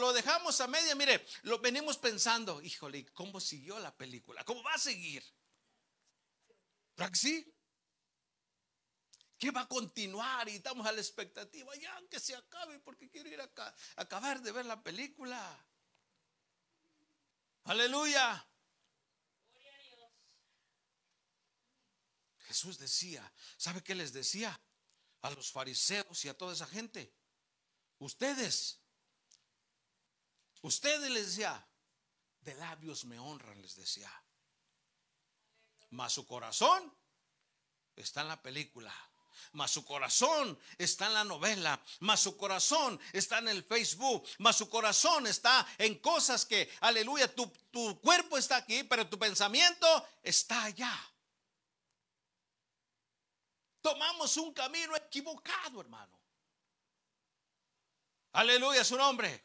lo 0.00 0.12
dejamos 0.12 0.60
a 0.60 0.66
media, 0.66 0.96
mire, 0.96 1.24
lo 1.42 1.60
venimos 1.60 1.98
pensando, 1.98 2.60
híjole, 2.62 3.06
¿cómo 3.12 3.38
siguió 3.38 3.78
la 3.78 3.96
película? 3.96 4.42
¿Cómo 4.44 4.60
va 4.64 4.74
a 4.74 4.78
seguir? 4.78 5.22
¿Para 6.96 7.10
que 7.10 7.16
sí? 7.16 7.54
¿Qué 9.38 9.52
va 9.52 9.60
a 9.60 9.68
continuar? 9.68 10.48
Y 10.48 10.56
estamos 10.56 10.84
a 10.84 10.90
la 10.90 11.00
expectativa, 11.00 11.76
ya 11.76 11.96
que 12.10 12.18
se 12.18 12.34
acabe, 12.34 12.80
porque 12.80 13.08
quiero 13.08 13.28
ir 13.28 13.40
a 13.40 13.74
acabar 13.96 14.42
de 14.42 14.50
ver 14.50 14.66
la 14.66 14.82
película. 14.82 15.64
Aleluya. 17.64 18.47
Jesús 22.48 22.78
decía, 22.78 23.30
¿sabe 23.58 23.82
qué 23.82 23.94
les 23.94 24.14
decía? 24.14 24.58
A 25.20 25.30
los 25.30 25.52
fariseos 25.52 26.24
y 26.24 26.30
a 26.30 26.36
toda 26.36 26.54
esa 26.54 26.66
gente. 26.66 27.14
Ustedes, 27.98 28.80
ustedes 30.62 31.10
les 31.10 31.26
decía, 31.26 31.68
de 32.40 32.54
labios 32.54 33.04
me 33.04 33.18
honran, 33.18 33.60
les 33.60 33.76
decía. 33.76 34.10
Mas 35.90 36.14
su 36.14 36.26
corazón 36.26 36.96
está 37.94 38.22
en 38.22 38.28
la 38.28 38.42
película. 38.42 38.94
Mas 39.52 39.70
su 39.70 39.84
corazón 39.84 40.58
está 40.78 41.06
en 41.06 41.14
la 41.14 41.24
novela, 41.24 41.80
mas 42.00 42.20
su 42.20 42.36
corazón 42.36 42.98
está 43.12 43.38
en 43.38 43.48
el 43.48 43.62
Facebook, 43.62 44.26
mas 44.38 44.56
su 44.56 44.68
corazón 44.68 45.26
está 45.26 45.66
en 45.76 45.98
cosas 45.98 46.44
que, 46.44 46.74
aleluya, 46.80 47.32
tu, 47.34 47.46
tu 47.70 48.00
cuerpo 48.00 48.36
está 48.38 48.56
aquí, 48.56 48.84
pero 48.84 49.08
tu 49.08 49.18
pensamiento 49.18 49.86
está 50.22 50.64
allá 50.64 51.12
tomamos 53.88 54.36
un 54.36 54.52
camino 54.52 54.94
equivocado, 54.96 55.80
hermano. 55.80 56.18
Aleluya, 58.32 58.84
su 58.84 58.96
nombre. 58.96 59.44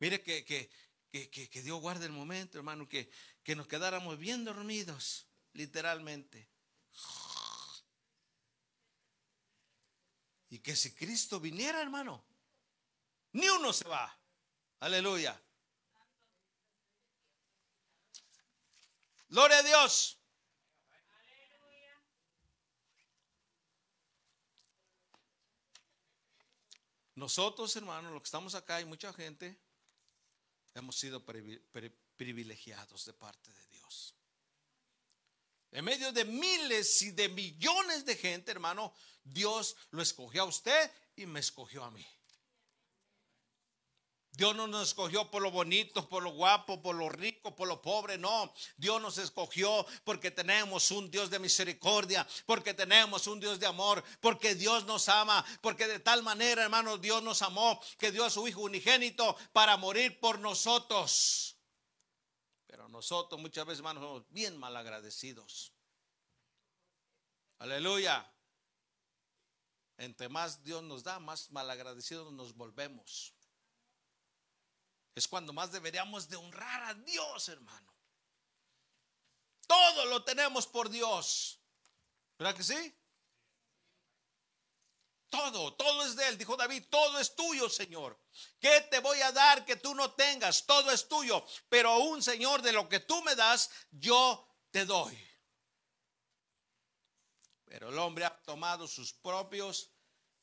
Mire 0.00 0.20
que, 0.20 0.44
que, 0.44 0.68
que, 1.10 1.30
que, 1.30 1.62
Dios 1.62 1.80
guarde 1.80 2.06
el 2.06 2.12
momento, 2.12 2.58
hermano, 2.58 2.88
que, 2.88 3.08
que 3.44 3.54
nos 3.54 3.68
quedáramos 3.68 4.18
bien 4.18 4.44
dormidos, 4.44 5.28
literalmente. 5.52 6.50
Y 10.50 10.58
que 10.58 10.74
si 10.74 10.92
Cristo 10.92 11.38
viniera, 11.38 11.80
hermano, 11.80 12.26
ni 13.32 13.48
uno 13.48 13.72
se 13.72 13.88
va. 13.88 14.18
Aleluya. 14.80 15.40
Gloria 19.28 19.58
a 19.58 19.62
Dios. 19.62 20.15
Nosotros, 27.16 27.74
hermanos, 27.76 28.12
los 28.12 28.22
que 28.22 28.26
estamos 28.26 28.54
acá 28.54 28.80
y 28.80 28.84
mucha 28.84 29.12
gente, 29.12 29.58
hemos 30.74 30.96
sido 30.98 31.24
privilegiados 32.16 33.06
de 33.06 33.14
parte 33.14 33.50
de 33.52 33.66
Dios. 33.68 34.14
En 35.72 35.84
medio 35.84 36.12
de 36.12 36.24
miles 36.26 37.02
y 37.02 37.10
de 37.10 37.28
millones 37.30 38.04
de 38.04 38.16
gente, 38.16 38.50
hermano, 38.50 38.94
Dios 39.24 39.76
lo 39.90 40.02
escogió 40.02 40.42
a 40.42 40.46
usted 40.46 40.90
y 41.16 41.26
me 41.26 41.40
escogió 41.40 41.84
a 41.84 41.90
mí. 41.90 42.06
Dios 44.36 44.54
no 44.54 44.66
nos 44.66 44.88
escogió 44.88 45.30
por 45.30 45.40
lo 45.40 45.50
bonito, 45.50 46.06
por 46.06 46.22
lo 46.22 46.30
guapo, 46.30 46.82
por 46.82 46.94
lo 46.94 47.08
rico, 47.08 47.56
por 47.56 47.66
lo 47.66 47.80
pobre, 47.80 48.18
no. 48.18 48.52
Dios 48.76 49.00
nos 49.00 49.16
escogió 49.16 49.86
porque 50.04 50.30
tenemos 50.30 50.90
un 50.90 51.10
Dios 51.10 51.30
de 51.30 51.38
misericordia, 51.38 52.26
porque 52.44 52.74
tenemos 52.74 53.26
un 53.28 53.40
Dios 53.40 53.58
de 53.58 53.64
amor, 53.64 54.04
porque 54.20 54.54
Dios 54.54 54.84
nos 54.84 55.08
ama, 55.08 55.42
porque 55.62 55.88
de 55.88 56.00
tal 56.00 56.22
manera, 56.22 56.64
hermanos, 56.64 57.00
Dios 57.00 57.22
nos 57.22 57.40
amó, 57.40 57.80
que 57.98 58.12
dio 58.12 58.26
a 58.26 58.30
su 58.30 58.46
Hijo 58.46 58.60
unigénito 58.60 59.34
para 59.54 59.78
morir 59.78 60.20
por 60.20 60.38
nosotros. 60.38 61.56
Pero 62.66 62.90
nosotros 62.90 63.40
muchas 63.40 63.64
veces, 63.64 63.78
hermanos, 63.78 64.02
somos 64.02 64.30
bien 64.30 64.58
malagradecidos. 64.58 65.72
Aleluya. 67.58 68.30
Entre 69.96 70.28
más 70.28 70.62
Dios 70.62 70.82
nos 70.82 71.04
da, 71.04 71.18
más 71.20 71.50
malagradecidos 71.50 72.30
nos 72.34 72.54
volvemos 72.54 73.35
es 75.16 75.26
cuando 75.26 75.54
más 75.54 75.72
deberíamos 75.72 76.28
de 76.28 76.36
honrar 76.36 76.82
a 76.82 76.94
Dios, 76.94 77.48
hermano. 77.48 77.92
Todo 79.66 80.04
lo 80.04 80.22
tenemos 80.22 80.66
por 80.66 80.90
Dios. 80.90 81.58
¿Verdad 82.38 82.54
que 82.54 82.62
sí? 82.62 82.94
Todo, 85.30 85.72
todo 85.72 86.04
es 86.04 86.16
de 86.16 86.28
Él. 86.28 86.36
Dijo 86.36 86.54
David, 86.54 86.84
todo 86.90 87.18
es 87.18 87.34
tuyo, 87.34 87.70
Señor. 87.70 88.20
¿Qué 88.60 88.82
te 88.90 89.00
voy 89.00 89.20
a 89.22 89.32
dar 89.32 89.64
que 89.64 89.76
tú 89.76 89.94
no 89.94 90.12
tengas? 90.12 90.66
Todo 90.66 90.90
es 90.90 91.08
tuyo. 91.08 91.44
Pero 91.70 91.98
un 91.98 92.22
Señor, 92.22 92.60
de 92.60 92.72
lo 92.72 92.86
que 92.86 93.00
tú 93.00 93.22
me 93.22 93.34
das, 93.34 93.70
yo 93.90 94.46
te 94.70 94.84
doy. 94.84 95.18
Pero 97.64 97.88
el 97.88 97.98
hombre 97.98 98.26
ha 98.26 98.42
tomado 98.42 98.86
sus 98.86 99.14
propios 99.14 99.90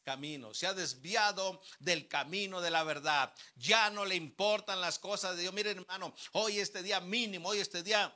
camino, 0.03 0.53
se 0.53 0.67
ha 0.67 0.73
desviado 0.73 1.61
del 1.79 2.07
camino 2.07 2.61
de 2.61 2.71
la 2.71 2.83
verdad. 2.83 3.33
Ya 3.55 3.89
no 3.89 4.05
le 4.05 4.15
importan 4.15 4.81
las 4.81 4.99
cosas 4.99 5.35
de 5.35 5.43
Dios. 5.43 5.53
Miren, 5.53 5.79
hermano, 5.79 6.13
hoy 6.33 6.59
este 6.59 6.83
día 6.83 6.99
mínimo, 6.99 7.49
hoy 7.49 7.59
este 7.59 7.83
día 7.83 8.15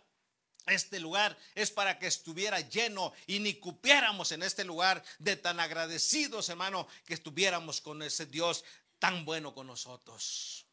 este 0.68 1.00
lugar 1.00 1.38
es 1.56 1.72
para 1.72 1.98
que 1.98 2.08
estuviera 2.08 2.60
lleno 2.60 3.14
y 3.26 3.40
ni 3.40 3.56
cupiéramos 3.56 4.32
en 4.34 4.44
este 4.44 4.66
lugar 4.66 5.04
de 5.18 5.38
tan 5.38 5.60
agradecidos, 5.60 6.50
hermano, 6.50 6.88
que 7.06 7.14
estuviéramos 7.14 7.80
con 7.80 8.04
ese 8.04 8.26
Dios 8.26 8.66
tan 9.00 9.24
bueno 9.24 9.54
con 9.54 9.68
nosotros. 9.68 10.66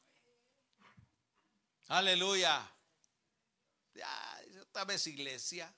Aleluya. 1.88 2.68
Ya, 3.94 4.42
otra 4.62 4.84
vez 4.84 5.06
iglesia. 5.06 5.72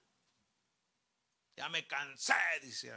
Ya 1.57 1.69
me 1.69 1.87
cansé, 1.87 2.35
dice. 2.63 2.93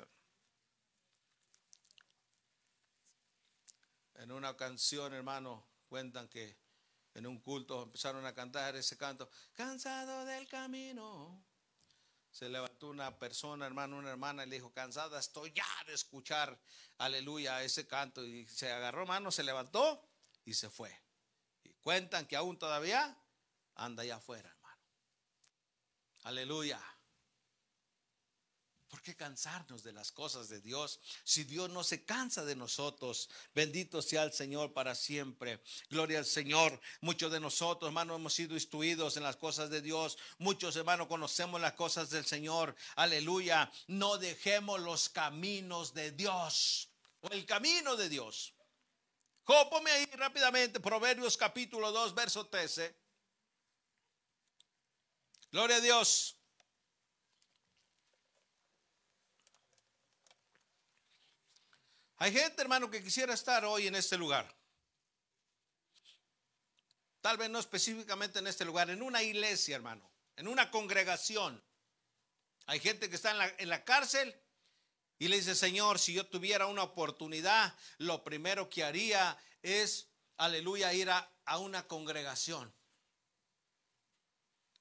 En 4.19 4.33
una 4.33 4.57
canción, 4.57 5.13
hermano, 5.13 5.65
cuentan 5.87 6.27
que 6.27 6.57
en 7.13 7.25
un 7.25 7.39
culto 7.39 7.83
empezaron 7.83 8.25
a 8.25 8.33
cantar 8.33 8.75
ese 8.75 8.97
canto, 8.97 9.29
cansado 9.53 10.25
del 10.25 10.45
camino. 10.45 11.41
Se 12.29 12.49
levantó 12.49 12.89
una 12.89 13.17
persona, 13.17 13.65
hermano, 13.65 13.97
una 13.97 14.09
hermana, 14.09 14.43
y 14.43 14.49
le 14.49 14.57
dijo, 14.57 14.73
cansada 14.73 15.21
estoy 15.21 15.53
ya 15.53 15.65
de 15.87 15.93
escuchar, 15.93 16.59
aleluya, 16.97 17.63
ese 17.63 17.87
canto. 17.87 18.25
Y 18.25 18.45
se 18.45 18.69
agarró, 18.69 19.03
hermano, 19.03 19.31
se 19.31 19.41
levantó 19.41 20.05
y 20.43 20.53
se 20.53 20.69
fue. 20.69 20.93
Y 21.63 21.69
cuentan 21.75 22.25
que 22.25 22.35
aún 22.35 22.59
todavía 22.59 23.17
anda 23.75 24.03
allá 24.03 24.17
afuera, 24.17 24.49
hermano. 24.49 24.83
Aleluya. 26.23 26.98
¿Por 28.89 29.03
qué 29.03 29.15
cansarnos 29.15 29.83
de 29.83 29.93
las 29.93 30.11
cosas 30.11 30.49
de 30.49 30.61
Dios 30.61 30.99
si 31.23 31.43
Dios 31.43 31.69
no 31.69 31.83
se 31.83 32.03
cansa 32.05 32.43
de 32.43 32.55
nosotros? 32.55 33.29
Bendito 33.53 34.01
sea 34.01 34.23
el 34.23 34.33
Señor 34.33 34.73
para 34.73 34.95
siempre. 34.95 35.61
Gloria 35.91 36.17
al 36.17 36.25
Señor. 36.25 36.81
Muchos 37.01 37.31
de 37.31 37.39
nosotros, 37.39 37.89
hermanos, 37.89 38.15
hemos 38.15 38.33
sido 38.33 38.55
instruidos 38.55 39.15
en 39.15 39.23
las 39.23 39.35
cosas 39.35 39.69
de 39.69 39.83
Dios. 39.83 40.17
Muchos, 40.39 40.75
hermanos, 40.75 41.07
conocemos 41.07 41.61
las 41.61 41.73
cosas 41.73 42.09
del 42.09 42.25
Señor. 42.25 42.75
Aleluya. 42.95 43.71
No 43.85 44.17
dejemos 44.17 44.79
los 44.79 45.09
caminos 45.09 45.93
de 45.93 46.11
Dios. 46.11 46.89
O 47.21 47.27
el 47.29 47.45
camino 47.45 47.95
de 47.95 48.09
Dios. 48.09 48.55
Jópome 49.43 49.91
ahí 49.91 50.05
rápidamente 50.13 50.79
Proverbios 50.79 51.37
capítulo 51.37 51.91
2, 51.91 52.15
verso 52.15 52.47
13. 52.47 52.95
Gloria 55.51 55.77
a 55.77 55.81
Dios. 55.81 56.38
Hay 62.21 62.33
gente, 62.33 62.61
hermano, 62.61 62.91
que 62.91 63.01
quisiera 63.01 63.33
estar 63.33 63.63
hoy 63.63 63.87
en 63.87 63.95
este 63.95 64.17
lugar. 64.17 64.53
Tal 67.21 67.37
vez 67.37 67.49
no 67.49 67.59
específicamente 67.59 68.39
en 68.39 68.47
este 68.47 68.65
lugar, 68.65 68.89
en 68.89 69.01
una 69.01 69.23
iglesia, 69.23 69.77
hermano, 69.77 70.09
en 70.35 70.49
una 70.49 70.69
congregación. 70.69 71.63
Hay 72.65 72.81
gente 72.81 73.09
que 73.09 73.15
está 73.15 73.53
en 73.57 73.69
la, 73.69 73.83
cárcel 73.85 74.37
y 75.17 75.29
le 75.29 75.37
dice, 75.37 75.55
Señor, 75.55 75.97
si 75.97 76.13
yo 76.13 76.27
tuviera 76.27 76.67
una 76.67 76.83
oportunidad, 76.83 77.73
lo 77.97 78.23
primero 78.23 78.69
que 78.69 78.83
haría 78.83 79.37
es, 79.61 80.09
aleluya, 80.37 80.93
ir 80.93 81.09
a, 81.09 81.31
una 81.57 81.87
congregación. 81.87 82.73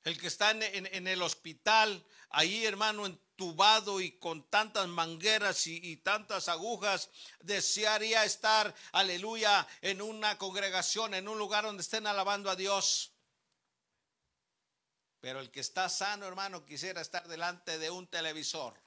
El 0.08 0.18
que 0.18 0.28
está 0.28 0.52
en, 0.52 1.06
el 1.06 1.20
hospital, 1.20 2.02
ahí 2.30 2.64
hermano, 2.64 3.04
entubado 3.04 4.00
y 4.00 4.12
con 4.12 4.48
tantas 4.48 4.88
mangueras 4.88 5.66
y, 5.66 5.98
tantas 5.98 6.48
agujas, 6.48 7.10
desearía 7.40 8.24
estar, 8.24 8.74
aleluya, 8.92 9.68
en 9.82 10.00
una 10.00 10.38
congregación, 10.38 11.12
en 11.12 11.28
un 11.28 11.36
lugar 11.36 11.64
donde 11.64 11.82
estén 11.82 12.06
alabando 12.06 12.48
a 12.48 12.56
Dios. 12.56 13.12
Pero 15.20 15.40
el 15.40 15.50
que 15.50 15.60
está 15.60 15.90
sano, 15.90 16.26
hermano, 16.26 16.64
quisiera 16.64 17.02
estar 17.02 17.28
delante 17.28 17.78
de 17.78 17.90
un 17.90 18.06
televisor. 18.06 18.82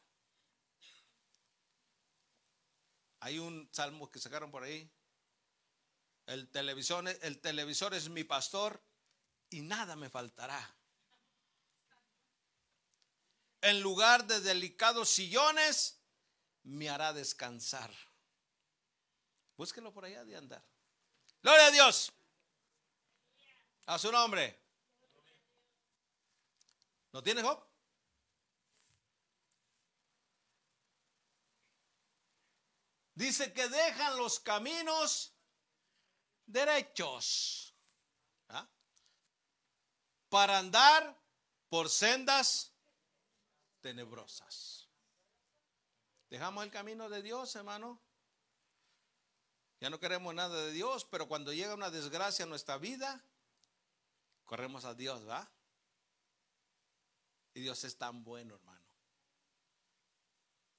Hay 3.19 3.37
un 3.37 3.69
salmo 3.71 4.09
que 4.09 4.17
sacaron 4.17 4.49
por 4.49 4.63
ahí. 4.63 4.91
El 6.25 6.49
televisor 6.49 7.93
es 7.93 8.09
mi 8.09 8.23
pastor 8.23 8.83
y 9.51 9.61
nada 9.61 9.95
me 9.95 10.09
faltará. 10.09 10.80
En 13.61 13.81
lugar 13.81 14.25
de 14.25 14.41
delicados 14.41 15.09
sillones, 15.09 15.99
me 16.63 16.89
hará 16.89 17.13
descansar. 17.13 17.91
Búsquelo 19.55 19.93
por 19.93 20.05
allá 20.05 20.25
de 20.25 20.35
andar. 20.35 20.63
Gloria 21.43 21.67
a 21.67 21.71
Dios. 21.71 22.11
A 23.85 23.99
su 23.99 24.11
nombre. 24.11 24.59
¿No 27.11 27.21
tiene 27.21 27.43
Job? 27.43 27.63
Dice 33.13 33.53
que 33.53 33.67
dejan 33.67 34.17
los 34.17 34.39
caminos 34.39 35.31
derechos 36.47 37.75
¿ah? 38.49 38.67
para 40.29 40.57
andar 40.57 41.21
por 41.69 41.89
sendas 41.89 42.70
tenebrosas. 43.81 44.87
Dejamos 46.29 46.63
el 46.63 46.71
camino 46.71 47.09
de 47.09 47.21
Dios, 47.21 47.55
hermano. 47.55 48.01
Ya 49.79 49.89
no 49.89 49.99
queremos 49.99 50.33
nada 50.33 50.65
de 50.65 50.71
Dios, 50.71 51.05
pero 51.05 51.27
cuando 51.27 51.51
llega 51.51 51.73
una 51.73 51.89
desgracia 51.89 52.43
en 52.43 52.49
nuestra 52.49 52.77
vida, 52.77 53.23
corremos 54.45 54.85
a 54.85 54.93
Dios, 54.93 55.27
¿va? 55.27 55.51
Y 57.53 57.61
Dios 57.61 57.83
es 57.83 57.97
tan 57.97 58.23
bueno, 58.23 58.55
hermano, 58.55 58.87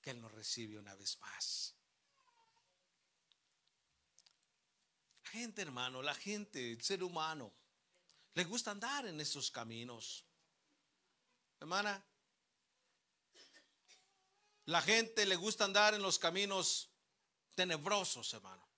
que 0.01 0.11
Él 0.11 0.21
nos 0.21 0.33
recibe 0.33 0.79
una 0.79 0.95
vez 0.95 1.19
más. 1.21 1.75
gente, 5.33 5.63
hermano, 5.63 6.03
la 6.03 6.15
gente, 6.15 6.73
el 6.73 6.83
ser 6.83 7.03
humano, 7.03 7.51
le 8.35 8.45
gusta 8.45 8.71
andar 8.71 9.07
en 9.07 9.19
esos 9.19 9.51
caminos. 9.51 10.27
Hermana, 11.59 12.05
la 14.67 14.81
gente 14.81 15.27
le 15.27 15.37
gusta 15.37 15.65
andar 15.65 15.95
en 15.95 16.03
los 16.03 16.19
caminos 16.19 16.91
tenebrosos, 17.55 18.33
hermano. 18.35 18.69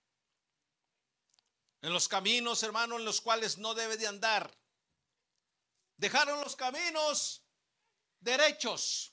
En 1.83 1.93
los 1.93 2.09
caminos, 2.09 2.63
hermano, 2.63 2.97
en 2.97 3.05
los 3.05 3.21
cuales 3.21 3.59
no 3.59 3.75
debe 3.75 3.97
de 3.97 4.07
andar. 4.07 4.57
Dejaron 5.97 6.41
los 6.41 6.57
caminos 6.57 7.43
derechos. 8.21 9.13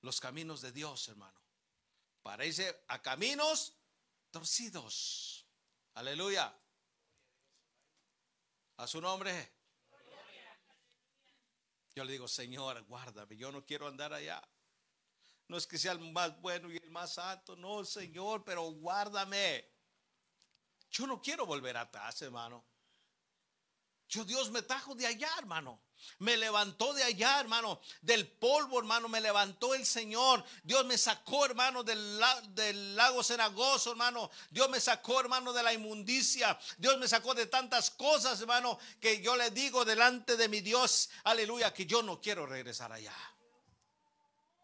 Los 0.00 0.18
caminos 0.18 0.62
de 0.62 0.72
Dios, 0.72 1.08
hermano. 1.08 1.38
Parece 2.22 2.84
a 2.88 3.02
caminos 3.02 3.74
torcidos. 4.30 5.46
Aleluya. 5.94 6.58
A 8.78 8.86
su 8.86 9.00
nombre. 9.00 9.52
Yo 11.94 12.04
le 12.04 12.12
digo, 12.12 12.28
Señor, 12.28 12.82
guárdame. 12.84 13.36
Yo 13.36 13.52
no 13.52 13.66
quiero 13.66 13.86
andar 13.86 14.14
allá. 14.14 14.42
No 15.50 15.56
es 15.56 15.66
que 15.66 15.78
sea 15.78 15.90
el 15.90 15.98
más 16.12 16.40
bueno 16.40 16.70
y 16.70 16.76
el 16.76 16.90
más 16.92 17.18
alto. 17.18 17.56
No, 17.56 17.84
Señor, 17.84 18.44
pero 18.44 18.70
guárdame. 18.70 19.68
Yo 20.92 21.08
no 21.08 21.20
quiero 21.20 21.44
volver 21.44 21.76
atrás, 21.76 22.22
hermano. 22.22 22.64
Yo 24.08 24.24
Dios 24.24 24.48
me 24.52 24.62
trajo 24.62 24.94
de 24.94 25.08
allá, 25.08 25.28
hermano. 25.38 25.82
Me 26.18 26.36
levantó 26.36 26.94
de 26.94 27.02
allá, 27.02 27.40
hermano. 27.40 27.80
Del 28.00 28.28
polvo, 28.28 28.78
hermano, 28.78 29.08
me 29.08 29.20
levantó 29.20 29.74
el 29.74 29.84
Señor. 29.84 30.44
Dios 30.62 30.86
me 30.86 30.96
sacó, 30.96 31.46
hermano, 31.46 31.82
del, 31.82 32.20
del 32.50 32.94
lago 32.94 33.24
cenagoso, 33.24 33.90
hermano. 33.90 34.30
Dios 34.50 34.70
me 34.70 34.78
sacó, 34.78 35.18
hermano, 35.18 35.52
de 35.52 35.64
la 35.64 35.74
inmundicia. 35.74 36.56
Dios 36.78 36.96
me 36.96 37.08
sacó 37.08 37.34
de 37.34 37.46
tantas 37.46 37.90
cosas, 37.90 38.40
hermano, 38.40 38.78
que 39.00 39.20
yo 39.20 39.34
le 39.34 39.50
digo 39.50 39.84
delante 39.84 40.36
de 40.36 40.48
mi 40.48 40.60
Dios, 40.60 41.10
aleluya, 41.24 41.74
que 41.74 41.86
yo 41.86 42.04
no 42.04 42.20
quiero 42.20 42.46
regresar 42.46 42.92
allá. 42.92 43.16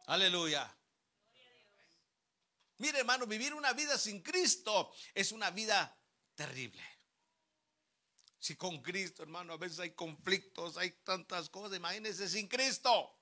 Aleluya. 0.06 0.75
Mire, 2.78 2.98
hermano, 2.98 3.26
vivir 3.26 3.54
una 3.54 3.72
vida 3.72 3.96
sin 3.96 4.22
Cristo 4.22 4.92
es 5.14 5.32
una 5.32 5.50
vida 5.50 5.96
terrible. 6.34 6.82
Si 8.38 8.54
con 8.54 8.82
Cristo, 8.82 9.22
hermano, 9.22 9.54
a 9.54 9.56
veces 9.56 9.80
hay 9.80 9.92
conflictos, 9.92 10.76
hay 10.76 10.90
tantas 11.02 11.48
cosas, 11.48 11.76
imagínense 11.76 12.28
sin 12.28 12.46
Cristo. 12.46 13.18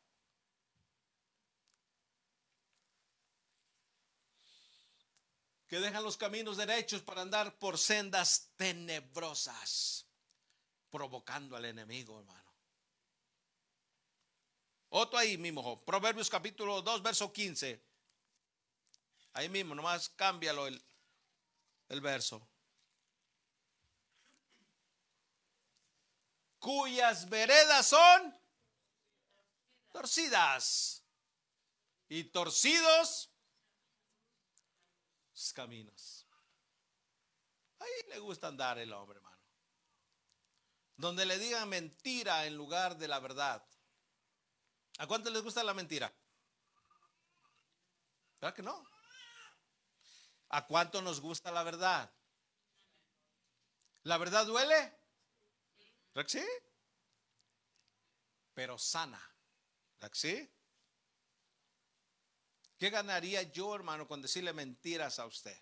Que 5.69 5.79
dejan 5.79 6.03
los 6.03 6.17
caminos 6.17 6.57
derechos 6.57 7.03
para 7.03 7.23
andar 7.23 7.59
por 7.59 7.79
sendas 7.79 8.51
tenebrosas, 8.57 10.07
provocando 10.91 11.57
al 11.57 11.65
enemigo, 11.65 12.19
hermano. 12.19 12.55
Otro 14.91 15.19
ahí 15.19 15.39
mismo, 15.39 15.85
Proverbios 15.85 16.29
capítulo 16.29 16.83
2, 16.83 17.03
verso 17.03 17.33
15. 17.33 17.94
Ahí 19.35 19.49
mismo, 19.49 19.75
nomás 19.75 20.09
cámbialo 20.09 20.67
el, 20.67 20.83
el 21.89 22.01
verso. 22.01 22.49
cuyas 26.65 27.29
veredas 27.29 27.87
son 27.87 28.35
torcidas 29.93 31.05
y 32.09 32.25
torcidos 32.25 33.31
sus 35.35 35.53
caminos. 35.53 36.27
Ahí 37.81 37.91
le 38.09 38.19
gusta 38.19 38.49
andar 38.49 38.79
el 38.79 38.91
hombre, 38.95 39.19
hermano. 39.19 39.39
Donde 40.97 41.27
le 41.27 41.39
digan 41.39 41.69
mentira 41.69 42.47
en 42.47 42.57
lugar 42.57 42.97
de 42.97 43.09
la 43.09 43.21
verdad. 43.21 43.63
¿A 44.97 45.07
cuánto 45.07 45.29
les 45.29 45.43
gusta 45.43 45.63
la 45.63 45.75
mentira? 45.75 46.11
¿Verdad 48.41 48.55
que 48.55 48.63
no? 48.63 48.94
¿A 50.55 50.65
cuánto 50.69 51.03
nos 51.03 51.21
gusta 51.21 51.51
la 51.51 51.65
verdad? 51.65 52.09
¿La 54.05 54.19
verdad 54.19 54.47
duele? 54.47 54.97
sí? 56.29 56.45
Pero 58.55 58.79
sana. 58.79 59.21
sí? 60.13 60.49
¿Qué 62.79 62.89
ganaría 62.89 63.43
yo, 63.43 63.75
hermano, 63.75 64.07
con 64.07 64.23
decirle 64.23 64.53
mentiras 64.53 65.19
a 65.19 65.27
usted? 65.27 65.61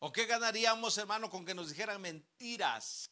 ¿O 0.00 0.12
qué 0.12 0.26
ganaríamos, 0.26 0.98
hermano, 0.98 1.30
con 1.30 1.46
que 1.46 1.54
nos 1.54 1.68
dijeran 1.68 2.00
mentiras? 2.00 3.08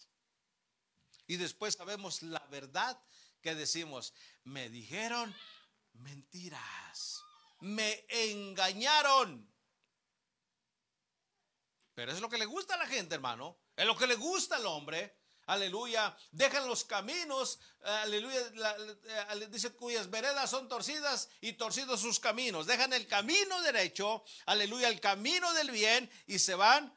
Y 1.29 1.37
después 1.37 1.75
sabemos 1.75 2.21
la 2.25 2.45
verdad 2.47 3.01
que 3.41 3.55
decimos, 3.55 4.12
me 4.43 4.69
dijeron 4.71 5.33
mentiras, 5.93 7.24
me 7.65 8.05
engañaron. 8.09 9.51
Pero 11.95 12.12
es 12.12 12.21
lo 12.21 12.29
que 12.29 12.39
le 12.39 12.45
gusta 12.45 12.75
a 12.75 12.79
la 12.79 12.87
gente, 12.87 13.15
hermano. 13.15 13.59
Es 13.75 13.87
lo 13.87 13.97
que 13.97 14.07
le 14.07 14.17
gusta 14.17 14.57
al 14.57 14.67
hombre. 14.67 15.17
Aleluya. 15.47 16.15
Dejan 16.31 16.67
los 16.69 16.85
caminos. 16.85 17.59
Aleluya. 17.83 18.51
dice 19.49 19.73
cuyas 19.73 20.11
veredas 20.11 20.51
son 20.51 20.69
torcidas 20.69 21.31
y 21.41 21.55
torcidos 21.55 22.01
sus 22.01 22.21
caminos. 22.21 22.67
Dejan 22.67 22.93
el 22.93 23.07
camino 23.07 23.61
derecho. 23.62 24.25
Aleluya. 24.47 24.89
El 24.89 25.01
camino 25.01 25.53
del 25.55 25.71
bien 25.71 26.11
y 26.27 26.39
se 26.39 26.55
van 26.55 26.95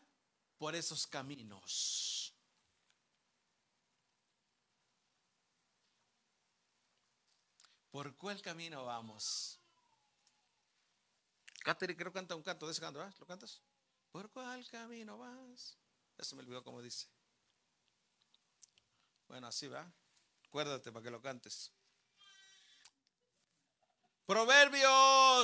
por 0.58 0.76
esos 0.76 1.08
caminos. 1.08 2.34
¿Por 7.90 8.18
cuál 8.18 8.42
camino 8.42 8.84
vamos? 8.86 9.57
Catherine 11.68 11.98
creo 11.98 12.14
canta 12.14 12.34
un 12.34 12.44
canto 12.44 12.66
de 12.66 12.72
ese 12.72 12.80
canto, 12.80 13.00
¿verdad? 13.00 13.14
¿Lo 13.20 13.26
cantas? 13.26 13.62
¿Por 14.14 14.32
cuál 14.32 14.66
camino 14.70 15.18
vas? 15.18 15.78
Eso 16.18 16.38
me 16.38 16.44
olvidó 16.44 16.64
como 16.64 16.82
dice. 16.82 17.08
Bueno, 19.28 19.48
así 19.48 19.68
va. 19.68 19.92
Acuérdate 20.46 20.94
para 20.94 21.04
que 21.04 21.12
lo 21.12 21.22
cantes. 21.22 21.74
Proverbios. 24.26 25.44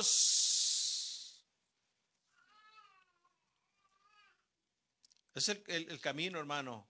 Es 5.34 5.48
el, 5.50 5.62
el 5.66 6.00
camino, 6.00 6.38
hermano, 6.38 6.88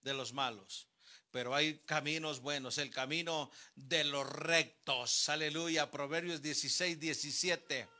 de 0.00 0.14
los 0.14 0.32
malos 0.32 0.86
pero 1.32 1.54
hay 1.54 1.80
caminos 1.80 2.40
buenos, 2.40 2.78
el 2.78 2.90
camino 2.90 3.50
de 3.74 4.04
los 4.04 4.26
rectos. 4.26 5.28
Aleluya, 5.28 5.90
Proverbios 5.90 6.40
16, 6.40 6.98
17. 6.98 7.95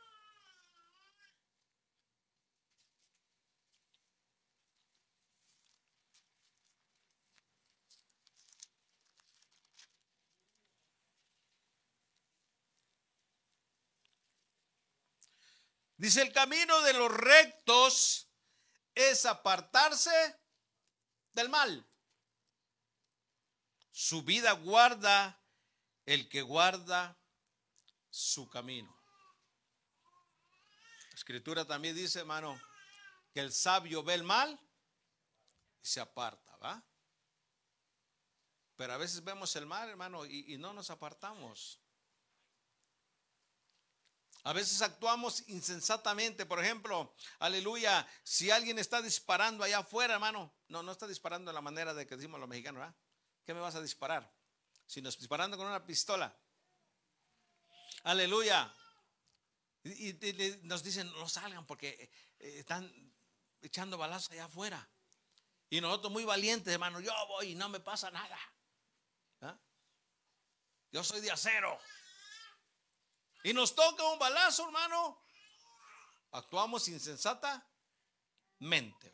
Dice, 15.97 16.21
el 16.21 16.31
camino 16.31 16.79
de 16.81 16.93
los 16.93 17.11
rectos 17.11 18.29
es 18.93 19.25
apartarse 19.25 20.39
del 21.33 21.49
mal. 21.49 21.85
Su 23.91 24.21
vida 24.21 24.51
guarda 24.51 25.41
el 26.05 26.29
que 26.29 26.43
guarda 26.43 27.17
su 28.11 28.47
camino. 28.47 28.95
La 31.09 31.15
escritura 31.15 31.65
también 31.65 31.95
dice, 31.95 32.19
hermano, 32.19 32.61
que 33.33 33.39
el 33.39 33.51
sabio 33.51 34.03
ve 34.03 34.13
el 34.13 34.23
mal 34.23 34.59
y 35.81 35.87
se 35.87 35.99
aparta, 35.99 36.55
¿va? 36.57 36.83
Pero 38.75 38.93
a 38.93 38.97
veces 38.97 39.23
vemos 39.23 39.55
el 39.55 39.65
mal, 39.65 39.89
hermano, 39.89 40.27
y, 40.27 40.53
y 40.53 40.57
no 40.59 40.73
nos 40.73 40.91
apartamos. 40.91 41.81
A 44.47 44.53
veces 44.53 44.81
actuamos 44.81 45.43
insensatamente. 45.49 46.45
Por 46.45 46.63
ejemplo, 46.63 47.13
aleluya, 47.39 48.07
si 48.23 48.49
alguien 48.49 48.79
está 48.79 49.01
disparando 49.01 49.61
allá 49.61 49.79
afuera, 49.79 50.13
hermano, 50.13 50.53
no, 50.69 50.81
no 50.83 50.93
está 50.93 51.05
disparando 51.05 51.51
de 51.51 51.53
la 51.53 51.59
manera 51.59 51.93
de 51.93 52.07
que 52.07 52.15
decimos 52.15 52.39
los 52.39 52.47
mexicanos, 52.47 52.79
¿verdad? 52.79 52.95
¿Qué 53.45 53.53
me 53.53 53.59
vas 53.59 53.75
a 53.75 53.81
disparar? 53.81 54.33
Si 54.85 55.01
nos 55.01 55.19
disparando 55.19 55.57
con 55.57 55.67
una 55.67 55.85
pistola. 55.85 56.33
Aleluya. 58.03 58.73
Y, 59.83 60.13
nos 60.61 60.81
dicen, 60.81 61.11
no 61.11 61.27
salgan 61.27 61.67
porque 61.67 62.09
eh, 62.39 62.59
están 62.59 62.89
echando 63.61 63.97
balazos 63.97 64.31
allá 64.31 64.45
afuera. 64.45 64.89
Y 65.69 65.81
nosotros 65.81 66.13
muy 66.13 66.23
valientes, 66.23 66.73
hermano, 66.73 67.01
yo 67.01 67.11
voy 67.27 67.47
y 67.47 67.55
no 67.55 67.67
me 67.67 67.81
pasa 67.81 68.11
nada. 68.11 68.39
¿Ah? 69.41 69.59
Yo 70.93 71.03
soy 71.03 71.19
de 71.19 71.31
acero 71.31 71.77
y 73.43 73.53
nos 73.53 73.75
toca 73.75 74.03
un 74.03 74.19
balazo, 74.19 74.65
hermano, 74.65 75.23
actuamos 76.31 76.87
insensatamente. 76.87 79.13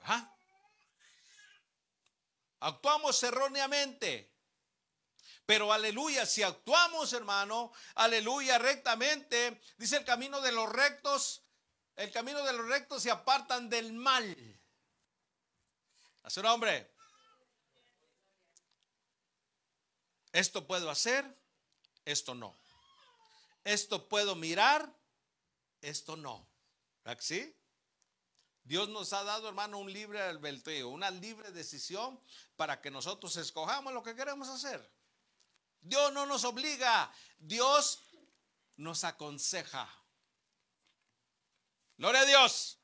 Actuamos 2.59 3.21
erróneamente. 3.24 4.32
Pero 5.45 5.74
aleluya, 5.74 6.26
si 6.26 6.41
actuamos, 6.41 7.11
hermano, 7.11 7.74
aleluya, 7.95 8.57
rectamente, 8.57 9.61
dice 9.78 9.97
el 9.97 10.05
camino 10.05 10.39
de 10.39 10.53
los 10.53 10.71
rectos, 10.71 11.43
el 11.97 12.11
camino 12.11 12.41
de 12.43 12.53
los 12.53 12.65
rectos 12.65 13.03
se 13.03 13.11
apartan 13.11 13.69
del 13.69 13.91
mal. 13.91 14.61
A 16.24 16.30
su 16.30 16.41
nombre. 16.41 16.95
Esto 20.32 20.65
puedo 20.65 20.89
hacer, 20.89 21.38
esto 22.05 22.34
no 22.34 22.62
esto 23.64 24.07
puedo 24.07 24.36
mirar, 24.36 24.93
esto 25.82 26.16
no. 26.16 26.47
¿Verdad 27.03 27.22
sí? 27.22 27.55
Dios 28.64 28.88
nos 28.89 29.11
ha 29.11 29.24
dado, 29.24 29.49
hermano, 29.49 29.78
un 29.78 29.91
libre 29.91 30.22
albedrío, 30.22 30.89
una 30.89 31.11
libre 31.11 31.51
decisión 31.51 32.20
para 32.55 32.82
que 32.82 32.91
nosotros 32.91 33.36
escojamos 33.36 33.93
lo 33.93 34.03
que 34.03 34.16
queremos 34.16 34.47
hacer. 34.47 34.89
Dios 35.82 36.14
no 36.14 36.26
nos 36.26 36.45
obliga, 36.45 37.14
Dios 37.38 37.99
nos 38.78 39.03
aconseja. 39.03 39.89
Gloria 41.97 42.22
a 42.22 42.26
Dios. 42.26 42.80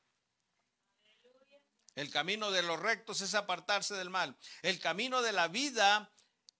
El 1.95 2.11
camino 2.11 2.51
de 2.51 2.61
los 2.61 2.79
rectos 2.79 3.21
es 3.21 3.33
apartarse 3.33 3.95
del 3.95 4.09
mal. 4.09 4.37
El 4.61 4.79
camino 4.79 5.21
de 5.21 5.31
la 5.31 5.47
vida 5.47 6.11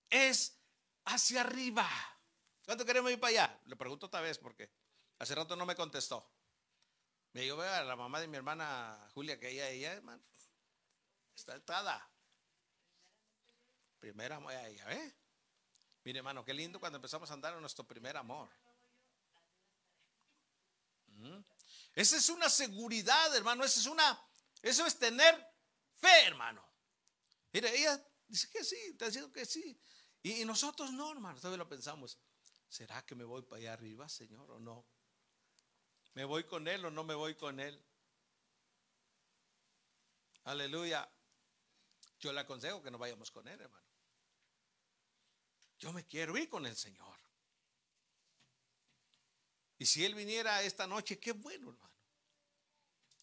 es 0.09 0.57
hacia 1.05 1.41
arriba. 1.41 1.89
¿Cuánto 2.69 2.85
queremos 2.85 3.11
ir 3.11 3.19
para 3.19 3.29
allá? 3.31 3.61
Le 3.65 3.75
pregunto 3.75 4.05
otra 4.05 4.21
vez 4.21 4.37
porque 4.37 4.69
hace 5.17 5.33
rato 5.33 5.55
no 5.55 5.65
me 5.65 5.75
contestó. 5.75 6.23
Me 7.33 7.41
dijo, 7.41 7.57
vea, 7.57 7.83
la 7.83 7.95
mamá 7.95 8.21
de 8.21 8.27
mi 8.27 8.37
hermana 8.37 9.09
Julia, 9.15 9.39
que 9.39 9.49
ella, 9.49 9.67
ella, 9.69 9.93
hermano, 9.93 10.21
está 11.35 11.55
entrada. 11.55 12.07
Primera 13.97 14.35
amor, 14.35 14.53
ella, 14.53 14.85
¿eh? 14.91 15.15
Mire, 16.03 16.19
hermano, 16.19 16.45
qué 16.45 16.53
lindo 16.53 16.79
cuando 16.79 16.97
empezamos 16.97 17.31
a 17.31 17.33
andar 17.33 17.55
en 17.55 17.61
nuestro 17.61 17.87
primer 17.87 18.15
amor. 18.15 18.47
¿Mm? 21.07 21.39
Esa 21.95 22.17
es 22.17 22.29
una 22.29 22.51
seguridad, 22.51 23.35
hermano. 23.35 23.63
Esa 23.63 23.79
es 23.79 23.87
una, 23.87 24.23
eso 24.61 24.85
es 24.85 24.95
tener 24.99 25.43
fe, 25.93 26.27
hermano. 26.27 26.63
Mire, 27.51 27.75
ella 27.75 27.99
dice 28.27 28.47
que 28.51 28.63
sí, 28.63 28.77
está 28.91 29.07
diciendo 29.07 29.31
que 29.31 29.43
sí. 29.47 29.81
Y, 30.21 30.43
y 30.43 30.45
nosotros 30.45 30.91
no, 30.91 31.11
hermano, 31.11 31.39
todavía 31.39 31.57
lo 31.57 31.67
pensamos. 31.67 32.19
¿Será 32.69 33.05
que 33.05 33.15
me 33.15 33.23
voy 33.23 33.41
para 33.41 33.59
allá 33.59 33.73
arriba, 33.73 34.07
Señor, 34.07 34.49
o 34.51 34.59
no? 34.59 34.85
¿Me 36.13 36.23
voy 36.23 36.45
con 36.45 36.67
Él 36.67 36.85
o 36.85 36.91
no 36.91 37.03
me 37.03 37.15
voy 37.15 37.35
con 37.35 37.59
Él? 37.59 37.83
Aleluya. 40.45 41.09
Yo 42.19 42.33
le 42.33 42.39
aconsejo 42.39 42.81
que 42.81 42.91
no 42.91 42.97
vayamos 42.97 43.31
con 43.31 43.47
Él, 43.47 43.59
hermano. 43.59 43.87
Yo 45.77 45.93
me 45.93 46.05
quiero 46.05 46.37
ir 46.37 46.49
con 46.49 46.65
el 46.65 46.75
Señor. 46.75 47.17
Y 49.77 49.85
si 49.85 50.03
Él 50.03 50.13
viniera 50.13 50.61
esta 50.61 50.85
noche, 50.85 51.19
qué 51.19 51.31
bueno, 51.31 51.69
hermano. 51.69 51.89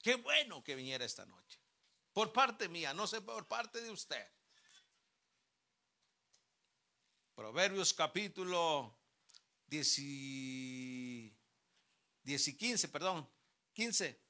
Qué 0.03 0.15
bueno 0.15 0.65
que 0.65 0.75
viniera 0.75 1.05
esta 1.05 1.27
noche. 1.27 1.61
Por 2.13 2.33
parte 2.33 2.69
mía, 2.69 2.95
no 2.95 3.07
sé 3.07 3.21
por 3.21 3.47
parte 3.47 3.83
de 3.83 3.91
usted. 3.91 4.27
Proverbios 7.35 7.93
capítulo 7.93 8.96
10 9.67 9.99
y, 9.99 11.37
15, 12.25 12.89
perdón, 12.89 13.29
15. 13.73 14.21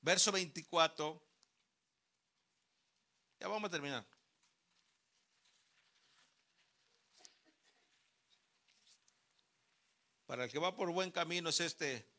Verso 0.00 0.32
24. 0.32 1.22
Ya 3.40 3.48
vamos 3.48 3.68
a 3.68 3.70
terminar. 3.70 4.06
Para 10.26 10.44
el 10.44 10.50
que 10.50 10.58
va 10.58 10.74
por 10.74 10.90
buen 10.90 11.10
camino 11.10 11.50
es 11.50 11.60
este. 11.60 12.10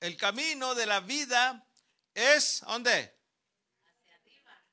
El 0.00 0.16
camino 0.16 0.74
de 0.74 0.86
la 0.86 1.00
vida 1.00 1.66
es, 2.14 2.62
¿dónde? 2.66 3.18
Hacia 3.84 4.14
arriba. 4.16 4.64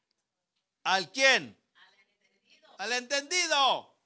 ¿Al 0.84 1.12
quién? 1.12 1.58
Al 1.76 1.94
entendido. 2.00 2.76
Al 2.80 2.92
entendido. 2.94 3.99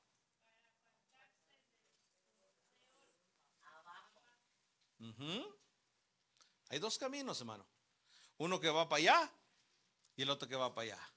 Hay 6.70 6.80
dos 6.80 6.98
caminos, 6.98 7.40
hermano. 7.40 7.68
Uno 8.38 8.60
que 8.60 8.70
va 8.70 8.88
para 8.88 9.00
allá 9.00 9.32
y 10.16 10.24
el 10.24 10.30
otro 10.30 10.48
que 10.48 10.56
va 10.56 10.74
para 10.74 10.94
allá. 10.94 11.14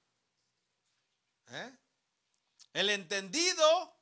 ¿Eh? 1.48 1.78
El 2.72 2.90
entendido 2.90 3.96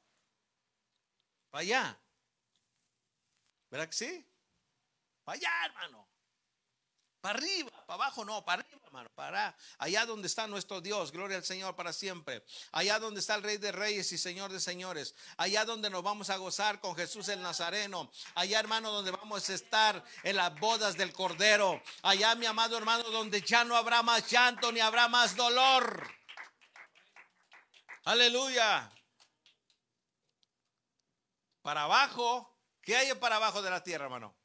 para 1.50 1.62
allá. 1.62 2.00
¿Verdad 3.70 3.86
que 3.88 3.94
sí? 3.94 4.26
Para 5.24 5.36
allá, 5.36 5.66
hermano. 5.66 6.13
Para 7.24 7.38
arriba, 7.38 7.70
para 7.86 7.94
abajo 7.94 8.22
no, 8.22 8.44
para 8.44 8.60
arriba, 8.60 8.82
hermano, 8.84 9.08
para 9.14 9.56
allá 9.78 10.04
donde 10.04 10.26
está 10.26 10.46
nuestro 10.46 10.82
Dios, 10.82 11.10
gloria 11.10 11.38
al 11.38 11.44
Señor 11.44 11.74
para 11.74 11.90
siempre. 11.94 12.44
Allá 12.70 12.98
donde 12.98 13.20
está 13.20 13.34
el 13.36 13.42
Rey 13.42 13.56
de 13.56 13.72
Reyes 13.72 14.12
y 14.12 14.18
Señor 14.18 14.52
de 14.52 14.60
Señores. 14.60 15.14
Allá 15.38 15.64
donde 15.64 15.88
nos 15.88 16.02
vamos 16.02 16.28
a 16.28 16.36
gozar 16.36 16.80
con 16.80 16.94
Jesús 16.94 17.30
el 17.30 17.40
Nazareno. 17.40 18.12
Allá, 18.34 18.60
hermano, 18.60 18.92
donde 18.92 19.10
vamos 19.10 19.48
a 19.48 19.54
estar 19.54 20.04
en 20.22 20.36
las 20.36 20.54
bodas 20.60 20.98
del 20.98 21.14
Cordero. 21.14 21.82
Allá, 22.02 22.34
mi 22.34 22.44
amado 22.44 22.76
hermano, 22.76 23.04
donde 23.04 23.40
ya 23.40 23.64
no 23.64 23.74
habrá 23.74 24.02
más 24.02 24.30
llanto 24.30 24.70
ni 24.70 24.80
habrá 24.80 25.08
más 25.08 25.34
dolor. 25.34 26.06
Aleluya. 28.04 28.92
Para 31.62 31.84
abajo, 31.84 32.54
¿qué 32.82 32.98
hay 32.98 33.14
para 33.14 33.36
abajo 33.36 33.62
de 33.62 33.70
la 33.70 33.82
tierra, 33.82 34.04
hermano? 34.04 34.36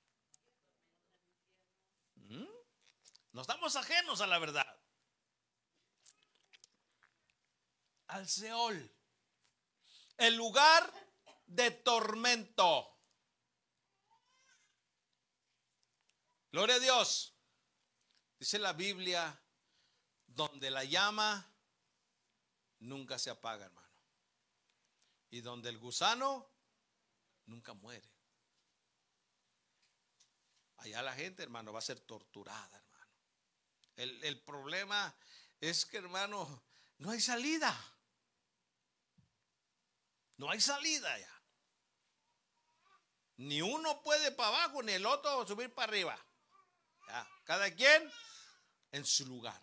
¿Mm? 2.15 2.45
No 3.31 3.41
estamos 3.41 3.75
ajenos 3.75 4.21
a 4.21 4.27
la 4.27 4.39
verdad. 4.39 4.79
Al 8.07 8.27
Seol. 8.27 8.91
El 10.17 10.35
lugar 10.35 10.91
de 11.45 11.71
tormento. 11.71 12.97
Gloria 16.51 16.75
a 16.75 16.79
Dios. 16.79 17.35
Dice 18.39 18.57
la 18.57 18.73
Biblia, 18.73 19.39
donde 20.25 20.71
la 20.71 20.83
llama 20.83 21.45
nunca 22.79 23.19
se 23.19 23.29
apaga, 23.29 23.65
hermano. 23.65 23.87
Y 25.29 25.41
donde 25.41 25.69
el 25.69 25.77
gusano 25.77 26.49
nunca 27.45 27.73
muere. 27.73 28.09
Allá 30.77 31.01
la 31.01 31.13
gente, 31.13 31.43
hermano, 31.43 31.73
va 31.73 31.79
a 31.79 31.83
ser 31.83 31.99
torturada, 31.99 32.77
hermano. 32.77 32.88
El, 33.99 34.23
el 34.23 34.39
problema 34.39 35.13
es 35.59 35.85
que, 35.85 35.97
hermano, 35.97 36.63
no 36.99 37.11
hay 37.11 37.19
salida. 37.19 37.77
No 40.37 40.49
hay 40.49 40.61
salida 40.61 41.19
ya. 41.19 41.41
Ni 43.35 43.61
uno 43.61 44.01
puede 44.01 44.31
para 44.31 44.49
abajo, 44.49 44.81
ni 44.83 44.93
el 44.93 45.05
otro 45.05 45.45
subir 45.45 45.73
para 45.73 45.89
arriba. 45.89 46.25
Cada 47.43 47.69
quien 47.75 48.09
en 48.93 49.05
su 49.05 49.25
lugar. 49.25 49.61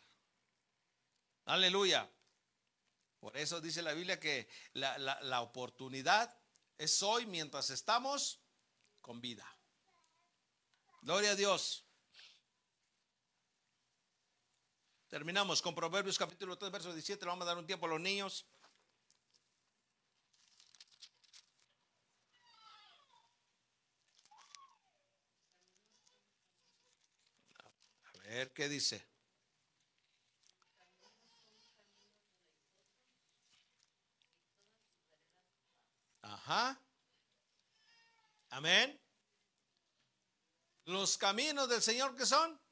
Aleluya. 1.47 2.11
Por 3.19 3.39
eso 3.39 3.63
dice 3.63 3.81
la 3.81 3.95
Biblia 3.95 4.21
que 4.21 4.51
la, 4.75 4.99
la 4.99 5.41
oportunidad 5.41 6.39
es 6.77 7.03
hoy 7.03 7.25
mientras 7.25 7.71
estamos 7.71 8.43
con 9.01 9.23
vida. 9.23 9.51
Gloria 11.01 11.31
a 11.31 11.37
Dios. 11.37 11.86
Terminamos 15.17 15.63
con 15.63 15.75
Proverbios 15.75 16.19
capítulo 16.19 16.59
3, 16.59 16.71
verso 16.71 16.93
17. 16.93 17.25
Le 17.25 17.31
vamos 17.31 17.45
a 17.45 17.49
dar 17.49 17.57
un 17.57 17.67
tiempo 17.67 17.87
a 17.87 17.89
los 17.89 17.99
niños. 17.99 18.45
A 28.13 28.19
ver 28.29 28.53
qué 28.53 28.69
dice. 28.69 29.09
Ajá. 36.21 36.79
Amén. 38.51 39.01
Los 40.85 41.17
caminos 41.17 41.71
del 41.71 41.81
Señor 41.81 42.15
que 42.15 42.27
son 42.27 42.66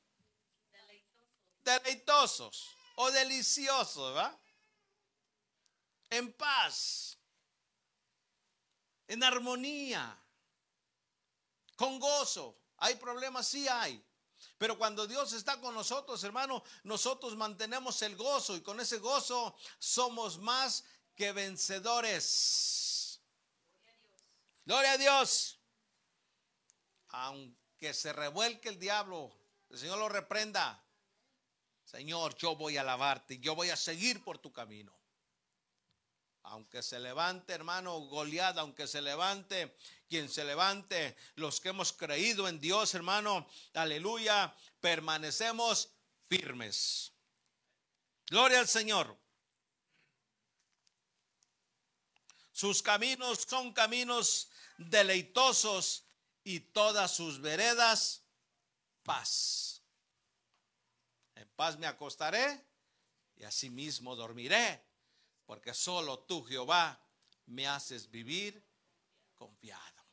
deleitosos, 1.64 2.68
o 2.96 3.10
deliciosos, 3.10 4.16
¿va? 4.16 4.38
En 6.10 6.32
paz, 6.32 7.18
en 9.08 9.22
armonía, 9.22 10.16
con 11.76 11.98
gozo. 11.98 12.56
¿Hay 12.78 12.96
problemas? 12.96 13.48
Sí 13.48 13.66
hay. 13.68 14.04
Pero 14.58 14.78
cuando 14.78 15.06
Dios 15.06 15.32
está 15.32 15.60
con 15.60 15.74
nosotros, 15.74 16.22
hermano, 16.22 16.62
nosotros 16.84 17.36
mantenemos 17.36 18.00
el 18.02 18.16
gozo 18.16 18.56
y 18.56 18.60
con 18.60 18.78
ese 18.80 18.98
gozo 18.98 19.56
somos 19.78 20.38
más 20.38 20.84
que 21.14 21.32
vencedores. 21.32 23.20
Gloria 24.64 24.92
a 24.92 24.98
Dios. 24.98 25.58
Aunque 27.08 27.94
se 27.94 28.12
revuelque 28.12 28.68
el 28.68 28.78
diablo, 28.78 29.32
el 29.70 29.78
Señor 29.78 29.98
lo 29.98 30.08
reprenda. 30.08 30.83
Señor, 31.94 32.34
yo 32.34 32.56
voy 32.56 32.76
a 32.76 32.80
alabarte, 32.80 33.38
yo 33.38 33.54
voy 33.54 33.70
a 33.70 33.76
seguir 33.76 34.24
por 34.24 34.38
tu 34.38 34.52
camino. 34.52 34.92
Aunque 36.42 36.82
se 36.82 36.98
levante, 36.98 37.52
hermano, 37.52 38.00
goleada, 38.00 38.62
aunque 38.62 38.88
se 38.88 39.00
levante 39.00 39.76
quien 40.08 40.28
se 40.28 40.44
levante, 40.44 41.16
los 41.36 41.60
que 41.60 41.68
hemos 41.68 41.92
creído 41.92 42.48
en 42.48 42.60
Dios, 42.60 42.96
hermano, 42.96 43.48
aleluya, 43.74 44.52
permanecemos 44.80 45.88
firmes. 46.28 47.12
Gloria 48.26 48.58
al 48.58 48.66
Señor. 48.66 49.16
Sus 52.50 52.82
caminos 52.82 53.46
son 53.48 53.72
caminos 53.72 54.50
deleitosos 54.78 56.06
y 56.42 56.58
todas 56.58 57.14
sus 57.14 57.40
veredas 57.40 58.24
paz. 59.04 59.73
Paz 61.56 61.78
me 61.78 61.86
acostaré 61.86 62.64
y 63.36 63.44
asimismo 63.44 64.16
dormiré, 64.16 64.84
porque 65.46 65.74
solo 65.74 66.20
tú, 66.20 66.42
Jehová, 66.44 67.00
me 67.46 67.66
haces 67.66 68.10
vivir 68.10 68.64
confiado. 69.34 70.04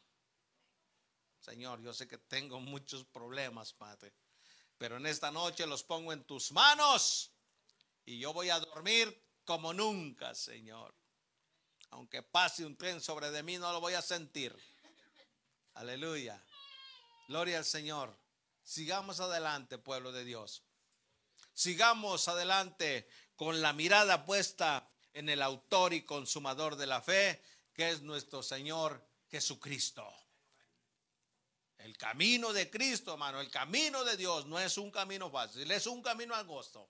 Señor, 1.40 1.82
yo 1.82 1.94
sé 1.94 2.08
que 2.08 2.18
tengo 2.18 2.60
muchos 2.60 3.04
problemas, 3.06 3.74
Padre, 3.74 4.14
pero 4.78 4.98
en 4.98 5.06
esta 5.06 5.32
noche 5.32 5.66
los 5.66 5.84
pongo 5.84 6.14
en 6.14 6.24
tus 6.24 6.52
manos 6.52 7.32
y 8.06 8.20
yo 8.20 8.34
voy 8.34 8.50
a 8.50 8.60
dormir 8.60 9.24
como 9.44 9.74
nunca, 9.74 10.36
Señor. 10.36 10.94
Aunque 11.90 12.22
pase 12.24 12.66
un 12.66 12.78
tren 12.78 13.02
sobre 13.02 13.32
de 13.32 13.44
mí, 13.44 13.58
no 13.58 13.72
lo 13.74 13.82
voy 13.82 13.94
a 13.94 14.02
sentir. 14.02 14.56
Aleluya. 15.74 16.42
Gloria 17.28 17.58
al 17.58 17.66
Señor. 17.66 18.16
Sigamos 18.64 19.20
adelante, 19.20 19.78
pueblo 19.78 20.12
de 20.12 20.24
Dios. 20.24 20.64
Sigamos 21.62 22.28
adelante 22.28 23.08
con 23.36 23.62
la 23.62 23.72
mirada 23.72 24.26
puesta 24.26 24.90
en 25.14 25.30
el 25.30 25.44
autor 25.44 25.94
y 25.94 26.02
consumador 26.02 26.76
de 26.76 26.88
la 26.88 27.04
fe, 27.04 27.40
que 27.72 27.92
es 27.92 28.02
nuestro 28.02 28.42
Señor 28.42 29.08
Jesucristo. 29.30 30.12
El 31.78 31.96
camino 32.00 32.52
de 32.52 32.68
Cristo, 32.68 33.14
hermano, 33.14 33.40
el 33.40 33.52
camino 33.52 34.04
de 34.04 34.18
Dios 34.18 34.48
no 34.48 34.60
es 34.60 34.76
un 34.80 34.90
camino 34.90 35.30
fácil, 35.30 35.70
es 35.70 35.86
un 35.86 36.02
camino 36.02 36.34
angosto, 36.34 36.90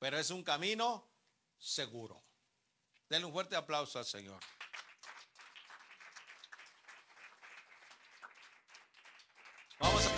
pero 0.00 0.18
es 0.18 0.28
un 0.30 0.42
camino 0.42 1.08
seguro. 1.56 2.20
Denle 3.08 3.26
un 3.26 3.32
fuerte 3.32 3.54
aplauso 3.54 4.00
al 4.00 4.06
Señor. 4.06 4.40
Vamos 9.78 10.04
a... 10.04 10.13